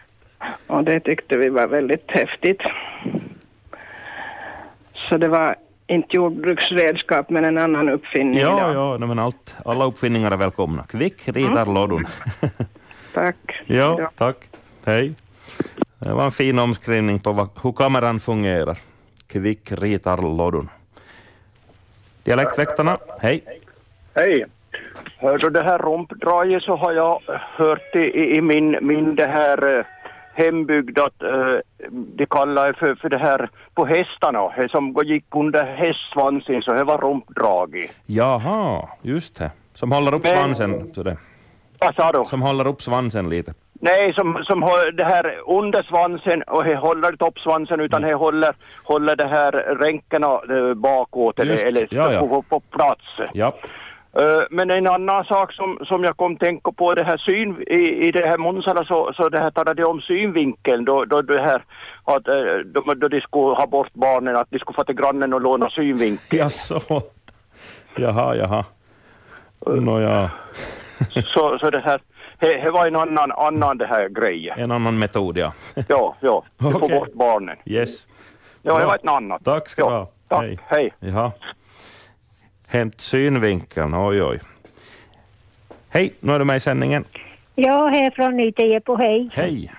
och 0.68 0.84
det 0.84 1.00
tyckte 1.00 1.38
vi 1.38 1.50
var 1.50 1.68
väldigt 1.68 2.12
häftigt. 2.12 2.62
Så 5.10 5.18
det 5.18 5.28
var 5.28 5.56
inte 5.88 6.08
jordbruksredskap 6.16 7.30
men 7.30 7.46
en 7.46 7.58
annan 7.58 7.90
uppfinning 7.90 8.40
Ja, 8.40 8.58
idag. 8.58 8.76
ja, 8.76 8.98
nej, 8.98 9.08
men 9.08 9.20
allt, 9.20 9.56
alla 9.66 9.86
uppfinningar 9.86 10.32
är 10.32 10.38
välkomna. 10.38 10.84
Kvick 10.84 11.28
ritar 11.30 11.66
lådon. 11.66 12.06
Tack. 13.14 13.36
Ja, 13.66 14.12
tack. 14.16 14.38
Hej. 14.86 15.14
Det 16.00 16.14
var 16.14 16.26
en 16.26 16.32
fin 16.32 16.60
omskrivning 16.60 17.20
på 17.20 17.32
vad, 17.32 17.50
hur 17.64 17.72
kameran 17.72 18.20
fungerar. 18.20 18.78
Kvick 19.28 19.72
ritar 19.72 20.18
lådon. 20.38 20.70
Dialektväktarna, 22.24 22.98
hej. 23.20 23.44
Hej. 24.16 24.46
Hör 25.18 25.38
du 25.38 25.50
det 25.50 25.64
här 25.64 25.78
rompdraget 25.80 26.64
så 26.64 26.76
har 26.76 26.92
jag 26.94 27.22
hört 27.58 27.96
i, 27.96 28.36
i 28.38 28.42
min, 28.42 28.78
min 28.82 29.16
det 29.16 29.26
här 29.28 29.78
eh, 29.80 29.86
hembygd 30.36 31.00
att 31.00 31.21
eh, 31.24 31.56
de 31.91 32.26
kallar 32.26 32.74
för, 32.74 32.95
för 32.95 33.10
det 33.10 33.17
här 33.17 33.50
på 33.74 33.86
hästarna, 33.86 34.50
det 34.58 34.69
som 34.69 34.95
gick 35.06 35.26
under 35.36 35.63
hästsvansen 35.63 36.62
så 36.62 36.74
det 36.74 36.84
var 36.84 36.98
rompdraget. 36.98 37.91
Jaha, 38.06 38.89
just 39.02 39.36
det. 39.39 39.52
Som 39.74 39.91
håller 39.91 40.13
upp 40.13 40.24
Men- 40.24 40.34
svansen. 40.34 40.93
Så 40.95 41.04
det. 41.04 41.17
Vad 41.80 41.95
sa 41.95 42.12
du? 42.12 42.24
Som 42.26 42.41
håller 42.41 42.67
upp 42.67 42.82
svansen 42.82 43.30
lite. 43.30 43.54
Nej, 43.74 44.13
som, 44.13 44.43
som 44.43 44.60
det 44.98 45.04
här 45.04 45.36
under 45.48 45.84
svansen 45.84 46.41
och 46.41 46.63
det 46.63 46.76
håller 46.76 47.12
inte 47.12 47.26
upp 47.26 47.39
svansen 47.39 47.80
utan 47.80 48.02
det 48.02 48.13
håller, 48.13 48.56
håller 48.84 49.15
det 49.15 49.28
här 49.28 49.52
ränkerna 49.52 50.28
eh, 50.28 50.74
bakåt 50.74 51.39
eller, 51.39 51.52
Just, 51.52 51.65
eller 51.65 51.88
ja, 51.91 52.13
ja. 52.13 52.19
På, 52.28 52.41
på 52.41 52.60
plats. 52.60 53.04
Ja. 53.34 53.54
Eh, 54.19 54.41
Men 54.49 54.71
en 54.71 54.88
annan 54.88 55.25
sak 55.25 55.54
som, 55.54 55.80
som 55.88 56.04
jag 56.04 56.17
kom 56.17 56.38
tänka 56.38 56.71
på 56.71 56.93
det 56.93 57.04
här 57.04 57.17
syn, 57.17 57.62
i, 57.67 58.08
i 58.08 58.12
det 58.12 58.28
här 58.28 58.38
Munsala 58.38 58.86
så, 58.86 59.13
så 59.15 59.30
det 59.30 59.39
här 59.39 59.51
talade 59.51 59.82
de 59.82 59.88
om 59.88 60.01
synvinkeln 60.01 60.86
då, 60.86 61.06
då 61.06 61.21
det 61.21 61.41
här 61.41 61.63
att 62.04 62.28
eh, 62.28 62.58
då, 62.65 62.93
då 62.93 63.08
de 63.08 63.21
skulle 63.21 63.56
ha 63.56 63.67
bort 63.67 63.93
barnen 63.93 64.36
att 64.36 64.47
de 64.49 64.60
skulle 64.60 64.75
få 64.75 64.84
till 64.84 64.95
grannen 64.95 65.34
och 65.34 65.41
låna 65.41 65.69
synvinkel. 65.69 66.39
Jaså? 66.39 66.80
Jaha, 67.97 68.36
jaha. 68.36 68.65
Nåja, 69.67 70.32
Så, 71.34 71.58
så 71.60 71.69
det 71.69 71.80
här, 71.80 72.01
det 72.39 72.71
var 72.71 72.88
en 72.88 72.95
annan, 72.95 73.32
annan 73.32 73.78
det 73.78 73.86
här 73.86 74.10
grejen. 74.10 74.60
en 74.60 74.71
annan 74.71 74.99
metod 74.99 75.38
ja. 75.38 75.54
Ja, 75.88 76.15
ja, 76.19 76.43
du 76.58 76.71
får 76.71 76.89
bort 76.99 77.13
barnen. 77.13 77.58
Yes. 77.65 78.08
Ja, 78.62 78.80
det 78.80 78.86
var 78.86 78.95
ett 78.95 79.08
annat. 79.08 79.43
Tack 79.43 79.67
ska 79.69 79.89
du 79.89 79.93
ha. 79.95 80.08
tack. 80.28 80.41
Hej. 80.41 80.60
Hej. 80.67 80.93
Jaha. 80.99 81.32
Hämt 82.67 83.01
synvinkeln, 83.01 83.93
oj 83.93 84.23
oj. 84.23 84.39
Hej, 85.89 86.13
nu 86.19 86.32
är 86.34 86.39
du 86.39 86.45
med 86.45 86.56
i 86.56 86.60
sändningen. 86.60 87.06
Ja, 87.56 87.88
här 87.88 88.12
från 88.12 88.38
Nytejeppo, 88.38 88.95
hej. 88.95 89.30
Hej. 89.34 89.71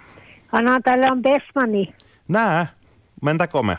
Han 0.47 0.67
har 0.67 0.81
talat 0.81 1.11
om 1.11 1.23
Besmani. 1.23 1.93
Nej, 2.27 2.67
men 3.15 3.39
det 3.39 3.47
kommer. 3.47 3.79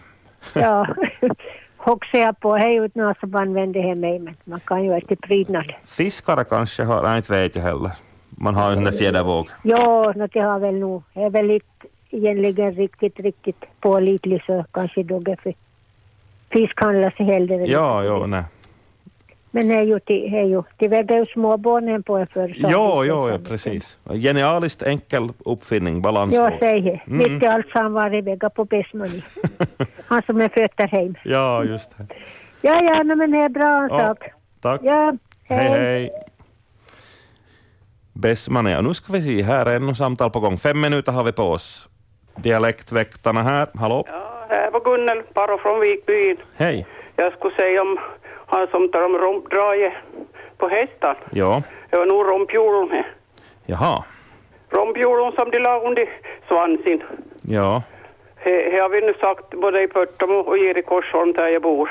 Ja, 0.53 0.87
hoxar 1.77 2.19
jag 2.19 2.39
på. 2.39 2.55
Hej 2.55 2.75
ut 2.75 2.95
någon 2.95 3.15
som 3.19 3.35
använder 3.35 3.83
det 3.83 3.95
mig, 3.95 4.19
men 4.19 4.35
man 4.43 4.59
kan 4.59 4.83
ju 4.83 5.01
till 5.01 5.17
prydnad. 5.17 5.73
Fiskare 5.85 6.43
kanske 6.43 6.83
har, 6.83 7.03
nej 7.03 7.17
inte 7.17 7.33
vet 7.33 7.55
jag 7.55 7.63
heller. 7.63 7.91
Man 8.29 8.55
har 8.55 8.69
en 8.69 8.75
sån 8.75 8.83
där 8.83 8.91
fjädervåg. 8.91 9.47
Ja, 9.63 10.13
det 10.33 10.39
har 10.39 10.59
väl 10.59 10.75
nog. 10.75 11.03
Jag 11.13 11.25
är 11.25 11.29
väl 11.29 11.51
inte 11.51 11.87
egentligen 12.09 12.71
riktigt, 12.71 13.19
riktigt 13.19 13.65
pålitlig 13.79 14.43
så 14.45 14.65
kanske 14.71 15.03
då 15.03 15.17
är 15.17 15.35
för 15.43 15.53
fisk 16.51 16.81
handlar 16.81 17.11
sig 17.11 17.25
hellre. 17.25 17.55
Ja, 17.55 18.03
ja, 18.03 18.25
nej. 18.25 18.43
Men 19.51 19.67
det 19.67 19.73
är 19.75 19.83
ju 19.83 19.99
till, 19.99 20.33
är 20.35 20.43
ju, 20.43 20.63
det 20.77 20.87
väger 20.87 21.17
ju 21.17 21.25
småbarnen 21.25 22.03
på 22.03 22.17
en 22.17 22.27
för. 22.27 22.53
Jo, 22.57 23.03
jo, 23.05 23.29
ja, 23.29 23.39
precis. 23.47 23.97
Genialiskt 24.13 24.83
enkel 24.83 25.29
uppfinning, 25.45 26.01
balansvåg. 26.01 26.45
Jag 26.45 26.59
säger, 26.59 27.03
Mm. 27.07 27.17
mitt 27.33 27.43
i 27.43 27.45
allt 27.45 27.67
så 27.69 27.77
har 27.77 27.83
han 27.83 27.93
varit 27.93 28.23
väga 28.25 28.49
på 28.49 28.65
Besmani. 28.65 29.23
han 30.07 30.21
som 30.25 30.41
är 30.41 30.49
fötter 30.49 30.87
hem. 30.87 31.15
Ja, 31.23 31.63
just 31.63 31.97
det. 31.97 32.07
Ja, 32.61 32.81
ja, 32.83 33.03
no, 33.03 33.15
men 33.15 33.31
det 33.31 33.37
är 33.37 33.49
bra 33.49 33.83
en 33.83 33.89
Ja, 33.91 33.99
sak. 33.99 34.23
Tack. 34.61 34.81
Ja, 34.83 35.13
Hej, 35.43 35.67
hej. 35.69 36.11
Bessman, 38.13 38.65
ja, 38.65 38.81
nu 38.81 38.93
ska 38.93 39.13
vi 39.13 39.21
se, 39.21 39.41
här 39.43 39.65
är 39.65 39.75
ännu 39.75 39.93
samtal 39.95 40.29
på 40.29 40.39
gång. 40.39 40.57
Fem 40.57 40.81
minuter 40.81 41.11
har 41.11 41.23
vi 41.23 41.31
på 41.31 41.43
oss. 41.43 41.89
Dialektväktarna 42.35 43.43
här, 43.43 43.67
hallå? 43.75 44.05
Här 44.49 44.71
var 44.71 44.79
Gunnel 44.79 45.21
Paro 45.33 45.57
från 45.57 45.79
Vikbyn. 45.79 46.35
Hej. 46.55 46.85
Jag 47.15 47.33
skulle 47.33 47.55
säga 47.55 47.81
om 47.81 47.97
han 48.47 48.67
som 48.67 48.91
tar 48.91 49.05
om 49.05 49.17
rompdraget 49.17 49.93
på 50.57 50.67
hästar. 50.67 51.17
Ja, 51.31 51.61
Det 51.89 51.97
var 51.97 52.05
nog 52.05 52.27
rompjolon 52.27 52.91
här. 52.91 53.05
jaha, 53.65 54.03
Rompjolon 54.69 55.31
som 55.31 55.51
de 55.51 55.59
la 55.59 55.79
under 55.79 56.09
svansen. 56.47 57.01
ja, 57.41 57.83
Det 58.43 58.69
det 58.71 58.79
har 58.79 58.89
vi 58.89 59.01
nu 59.01 59.13
sagt 59.13 59.49
både 59.49 59.81
i 59.83 59.87
Pörtamo 59.87 60.33
och 60.39 60.57
i 60.57 60.83
Korsholm 60.87 61.33
där 61.33 61.47
jag 61.47 61.61
bor. 61.61 61.89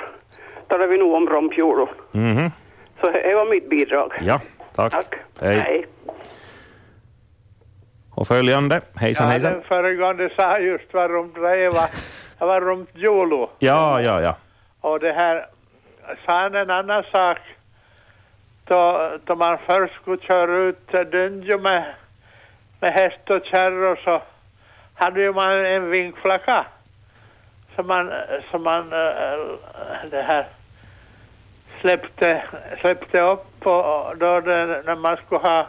Talar 0.69 0.87
vi 0.87 0.99
nog 0.99 1.15
om 1.15 1.29
rompjolon. 1.29 1.89
mhm, 2.13 2.51
Så 3.01 3.11
det 3.11 3.35
var 3.35 3.51
mitt 3.51 3.69
bidrag. 3.71 4.13
ja, 4.21 4.41
tack. 4.75 5.15
Hej. 5.41 5.57
Hej. 5.59 5.87
Och 8.15 8.27
följande, 8.27 8.81
hejsan 8.97 9.27
Ja, 9.27 9.33
hejsan. 9.33 9.53
den 9.53 9.63
föregående 9.63 10.31
sa 10.37 10.59
just 10.59 10.95
vad 10.95 11.11
rompdraget 11.11 11.75
var. 11.75 11.89
Jag 12.39 12.47
var 12.47 12.61
runt 12.61 12.91
Jolo. 12.95 13.51
Ja, 13.59 14.01
ja, 14.01 14.21
ja. 14.21 14.37
Och 14.81 15.01
det 15.01 15.13
här, 15.13 15.47
sa 16.27 16.47
en 16.47 16.71
annan 16.71 17.05
sak. 17.13 17.39
Då, 18.65 19.13
då 19.25 19.35
man 19.35 19.59
först 19.67 19.95
skulle 19.95 20.23
köra 20.23 20.57
ut 20.57 21.11
Dynjo 21.11 21.59
med, 21.59 21.95
med 22.81 22.93
häst 22.93 23.31
och 23.31 23.45
kärror 23.45 24.01
så 24.05 24.23
hade 24.95 25.21
ju 25.21 25.33
man 25.33 25.67
en 25.67 25.91
vinkflacka. 25.91 26.67
Som 27.75 27.87
man, 27.87 28.13
som 28.51 28.63
man 28.63 28.93
äh, 28.93 30.11
det 30.11 30.23
här 30.23 30.47
släppte, 31.81 32.43
släppte 32.81 33.23
upp 33.23 33.67
och 33.67 34.17
då 34.17 34.41
det, 34.41 34.83
när 34.87 34.97
man 34.97 35.17
skulle 35.17 35.41
ha 35.41 35.67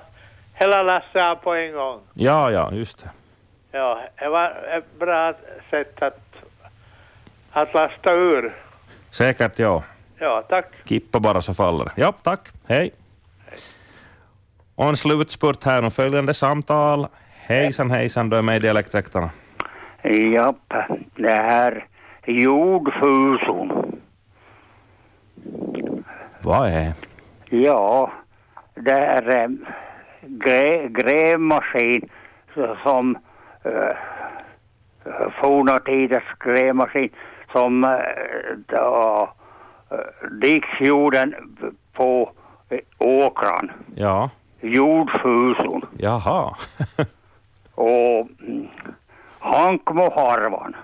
hela 0.53 0.83
lasset 0.83 1.29
av 1.29 1.35
på 1.35 1.53
en 1.53 1.73
gång. 1.73 1.99
Ja, 2.13 2.51
ja, 2.51 2.71
just 2.71 3.03
det. 3.03 3.09
Ja, 3.71 4.01
det 4.15 4.29
var 4.29 4.49
ett 4.77 4.99
bra 4.99 5.33
sätt 5.69 6.01
att, 6.01 6.19
att 7.51 7.73
lasta 7.73 8.13
ur. 8.13 8.55
Säkert 9.11 9.59
ja. 9.59 9.83
Ja, 10.19 10.43
tack. 10.49 10.65
Kippa 10.85 11.19
bara 11.19 11.41
så 11.41 11.53
faller. 11.53 11.91
Ja, 11.95 12.11
tack. 12.11 12.49
Hej. 12.67 12.91
Och 14.75 14.89
en 14.89 14.97
slutspurt 14.97 15.63
här 15.63 15.83
om 15.83 15.91
följande 15.91 16.33
samtal. 16.33 17.07
Hejsan 17.35 17.91
hejsan, 17.91 18.29
du 18.29 18.37
är 18.37 18.41
med 18.41 18.55
i 18.55 18.59
Dialektväktarna. 18.59 19.29
Japp, 20.03 20.73
det 21.15 21.31
här 21.31 21.85
jordfusion. 22.25 24.01
Vad 26.41 26.67
är 26.67 26.93
Ja, 27.49 28.11
det 28.75 28.91
är 28.91 29.43
eh, 29.43 29.49
grä, 30.21 30.87
grävmaskin 30.87 32.09
som 32.83 33.17
eh, 33.63 33.95
forna 35.41 35.79
tiders 35.79 36.35
grävmaskin 36.39 37.09
som 37.51 37.83
eh, 37.83 37.89
då, 38.67 39.29
eh, 39.91 40.29
diks 40.41 40.67
jorden 40.79 41.35
på 41.93 42.31
eh, 42.69 42.79
åkran. 42.99 43.71
Ja. 43.95 44.29
Jordfusion. 44.61 45.85
Jaha. 45.97 46.55
Och 47.75 48.27
mm, 48.41 48.67
Hankmo-harvan. 49.39 50.75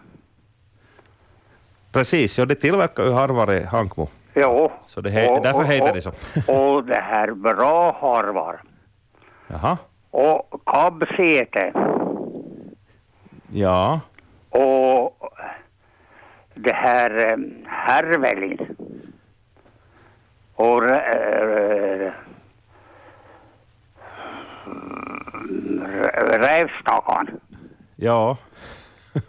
Precis, 1.91 2.39
ja 2.39 2.45
det 2.45 2.56
tillverkar 2.56 3.04
ju 3.04 3.12
harvar 3.12 3.54
i 3.54 3.64
Hankmo. 3.64 4.08
Jo. 4.36 4.72
Så 4.88 5.01
det 5.01 5.10
he- 5.10 5.28
Och- 5.30 5.43
därför 5.43 5.64
heter 5.64 5.89
och- 5.89 5.95
det 5.95 6.01
så. 6.01 6.10
och 6.76 6.84
det 6.84 7.01
här 7.01 7.32
bra 7.32 7.97
harvar. 8.01 8.62
Jaha. 9.47 9.78
Och 10.12 10.62
kabbsäte. 10.66 11.74
Ja. 13.51 13.99
Och 14.49 15.18
det 16.56 16.74
här 16.74 17.32
eh, 17.32 17.38
härvelin. 17.68 18.76
Och 20.56 20.84
äh, 20.89 22.12
rävstakan. 26.39 27.39
Ja. 27.95 28.38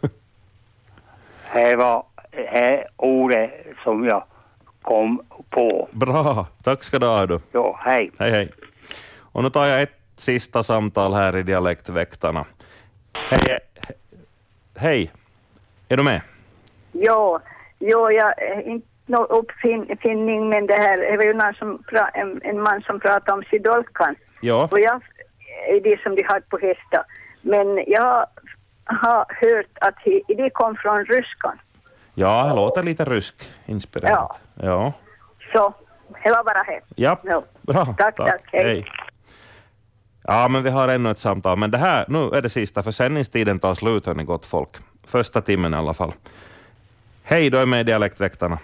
Det 1.53 1.77
var 1.77 2.05
det 2.31 2.85
ordet 2.97 3.51
som 3.85 4.05
jag 4.05 4.25
kom 4.83 5.23
på. 5.51 5.89
Bra, 5.93 6.47
tack 6.63 6.83
ska 6.83 6.99
du 6.99 7.07
ha. 7.07 7.27
Du. 7.27 7.41
Jo, 7.53 7.77
hej. 7.81 8.11
Hej, 8.19 8.31
hej. 8.31 8.53
Och 9.21 9.43
nu 9.43 9.51
tar 9.51 9.67
jag 9.67 9.83
ett 9.83 9.99
sista 10.17 10.63
samtal 10.63 11.15
här 11.15 11.37
i 11.37 11.43
Dialektväktarna. 11.43 12.45
Hej, 13.13 13.39
he- 13.77 13.93
hej. 14.77 15.13
Är 15.89 15.97
du 15.97 16.03
med? 16.03 16.21
Jo, 16.93 17.39
jo 17.79 18.11
jag 18.11 18.35
inte 18.65 18.87
någon 19.07 19.27
uppfinning 19.29 20.49
men 20.49 20.67
det 20.67 20.75
här 20.75 20.97
det 21.11 21.17
var 21.17 21.25
ju 21.25 21.35
någon 21.35 21.55
som 21.55 21.83
pra, 21.89 22.09
en, 22.09 22.41
en 22.45 22.61
man 22.63 22.83
som 22.83 23.01
pratade 23.01 23.33
om 23.33 23.43
sidolkan. 23.51 24.15
Ja. 24.41 24.69
Och 24.71 24.81
jag 24.81 25.01
är 25.69 25.81
det 25.81 26.01
som 26.03 26.15
de 26.15 26.23
hade 26.23 26.41
på 26.41 26.59
hästar. 26.59 27.05
Men 27.43 27.85
jag 27.87 28.27
har 28.85 29.27
hört 29.41 29.67
att 29.81 29.95
he- 30.05 30.37
det 30.37 30.51
kom 30.51 30.77
från 30.77 31.05
Ryskan. 31.05 31.59
Ja, 32.15 32.47
det 32.49 32.55
låter 32.55 32.83
lite 32.83 33.05
rysk-inspirerat. 33.05 34.39
Ja. 34.55 34.93
Så 35.53 35.75
det 36.25 36.31
var 36.31 36.45
bara 36.45 36.63
det. 36.65 36.81
Ja, 36.95 37.21
Jo. 37.25 37.45
bra. 37.63 37.85
Tack, 37.99 38.17
tack. 38.17 38.41
Hej. 38.53 38.87
Ja, 40.23 40.49
men 40.49 40.63
vi 40.63 40.71
har 40.71 40.89
ännu 40.89 41.11
ett 41.11 41.19
samtal. 41.19 41.59
Men 41.59 41.71
det 41.71 41.79
här, 41.79 42.05
nu 42.09 42.19
är 42.35 42.43
det 42.43 42.51
sista, 42.51 42.83
för 42.83 42.91
sändningstiden 42.91 43.59
tar 43.59 43.75
slut, 43.75 44.07
hörni 44.07 44.25
gott 44.25 44.47
folk. 44.47 44.69
Första 45.07 45.41
timmen 45.41 45.75
i 45.75 45.77
alla 45.77 45.95
fall. 45.95 46.13
Hej, 47.23 47.51
du 47.51 47.59
är 47.59 47.67
med 47.67 47.81
i 47.81 47.85
Dialektväktarna. 47.85 48.59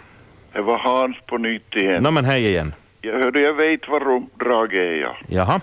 Det 0.53 0.61
var 0.61 0.79
Hans 0.79 1.17
på 1.27 1.39
nytt 1.39 1.77
igen. 1.77 2.03
Nå, 2.03 2.11
men 2.11 2.25
hej 2.25 2.47
igen. 2.47 2.75
Jag 3.01 3.13
hörde, 3.13 3.41
jag 3.41 3.55
vet 3.55 3.89
vad 3.89 4.03
rumpdrag 4.03 4.75
är 4.75 4.93
jag. 4.93 5.17
Jaha. 5.29 5.61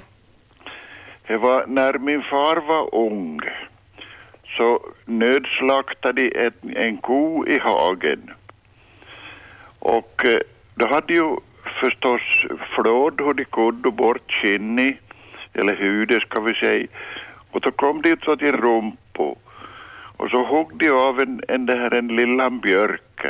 Det 1.28 1.38
var 1.38 1.66
när 1.68 1.98
min 1.98 2.22
far 2.22 2.56
var 2.56 2.96
ung 2.96 3.40
så 4.58 4.80
nödslaktade 5.06 6.22
de 6.22 6.46
en, 6.46 6.78
en 6.78 6.98
ko 6.98 7.46
i 7.48 7.60
hagen. 7.60 8.32
Och 9.80 10.26
eh, 10.26 10.40
då 10.76 10.88
hade 10.88 11.14
ju 11.14 11.36
förstås 11.80 12.22
flåd 12.76 13.22
hur 13.22 13.34
de 13.34 13.46
kunde 13.46 13.92
bort 13.92 14.32
skinnet, 14.32 14.98
eller 15.54 15.76
huvudet 15.76 16.22
ska 16.22 16.40
vi 16.42 16.54
säga. 16.54 16.88
Och 17.52 17.62
då 17.62 17.72
kom 17.72 18.02
de 18.02 18.10
ut 18.10 18.40
till 18.40 18.58
rumpo. 18.58 19.36
Och 20.18 20.30
så 20.30 20.46
högg 20.46 20.78
de 20.80 20.90
av 20.90 21.20
en, 21.20 21.42
en, 21.48 21.66
det 21.66 21.76
här, 21.76 21.94
en 21.94 22.08
lilla 22.08 22.50
björk 22.50 23.22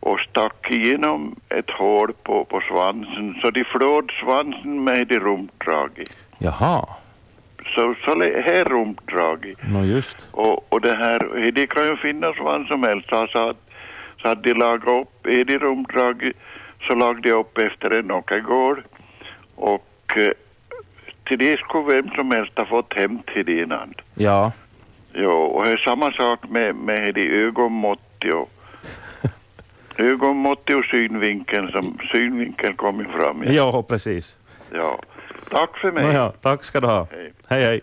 och 0.00 0.20
stack 0.20 0.70
igenom 0.70 1.36
ett 1.48 1.70
hål 1.70 2.12
på, 2.22 2.44
på 2.44 2.60
svansen 2.68 3.34
så 3.42 3.50
de 3.50 3.64
flåd 3.64 4.12
svansen 4.22 4.84
med 4.84 5.12
i 5.12 5.18
rumdraget. 5.18 6.16
Jaha. 6.38 6.88
Så, 7.74 7.94
så 8.04 8.22
här 8.22 8.64
rumdraget. 8.64 9.58
Nå 9.68 9.84
just. 9.84 10.28
Och, 10.30 10.72
och 10.72 10.80
det 10.80 10.94
här, 10.94 11.50
det 11.50 11.66
kan 11.66 11.86
ju 11.86 11.96
finnas 11.96 12.36
vad 12.40 12.66
som 12.66 12.82
helst. 12.82 13.08
Så 13.08 13.16
att, 13.16 13.56
så 14.22 14.28
att 14.28 14.42
de 14.42 14.54
lagar 14.54 15.00
upp, 15.00 15.26
är 15.26 15.44
det 15.44 15.58
rumdraget 15.58 16.36
så 16.88 16.94
lag 16.94 17.22
de 17.22 17.32
upp 17.32 17.58
efter 17.58 17.90
en 17.90 18.10
åkergård 18.10 18.82
och 19.54 20.12
eh, 20.16 20.32
till 21.24 21.38
det 21.38 21.58
skulle 21.58 21.94
vem 21.94 22.10
som 22.10 22.30
helst 22.30 22.58
ha 22.58 22.66
fått 22.66 22.98
hem 22.98 23.18
till 23.18 23.46
det 23.46 23.62
innan. 23.62 23.94
Ja. 24.14 24.52
Jo, 25.12 25.30
och 25.30 25.64
det 25.64 25.70
är 25.70 25.76
samma 25.76 26.12
sak 26.12 26.48
med, 26.48 26.74
med 26.74 27.14
de 27.14 27.28
ögonmått 27.44 28.24
och 28.34 28.50
ögonmått 29.98 30.70
och 30.70 30.84
synvinkeln 30.84 31.70
som 31.70 31.98
synvinkeln 32.12 32.76
kommer 32.76 33.04
fram. 33.04 33.44
Ja, 33.46 33.82
precis. 33.82 34.36
Ja. 34.72 35.00
Tack 35.50 35.78
för 35.78 35.92
mig. 35.92 36.04
Nå 36.04 36.12
ja, 36.12 36.32
tack 36.40 36.64
ska 36.64 36.80
du 36.80 36.86
ha. 36.86 37.06
Hej, 37.48 37.64
hej. 37.64 37.80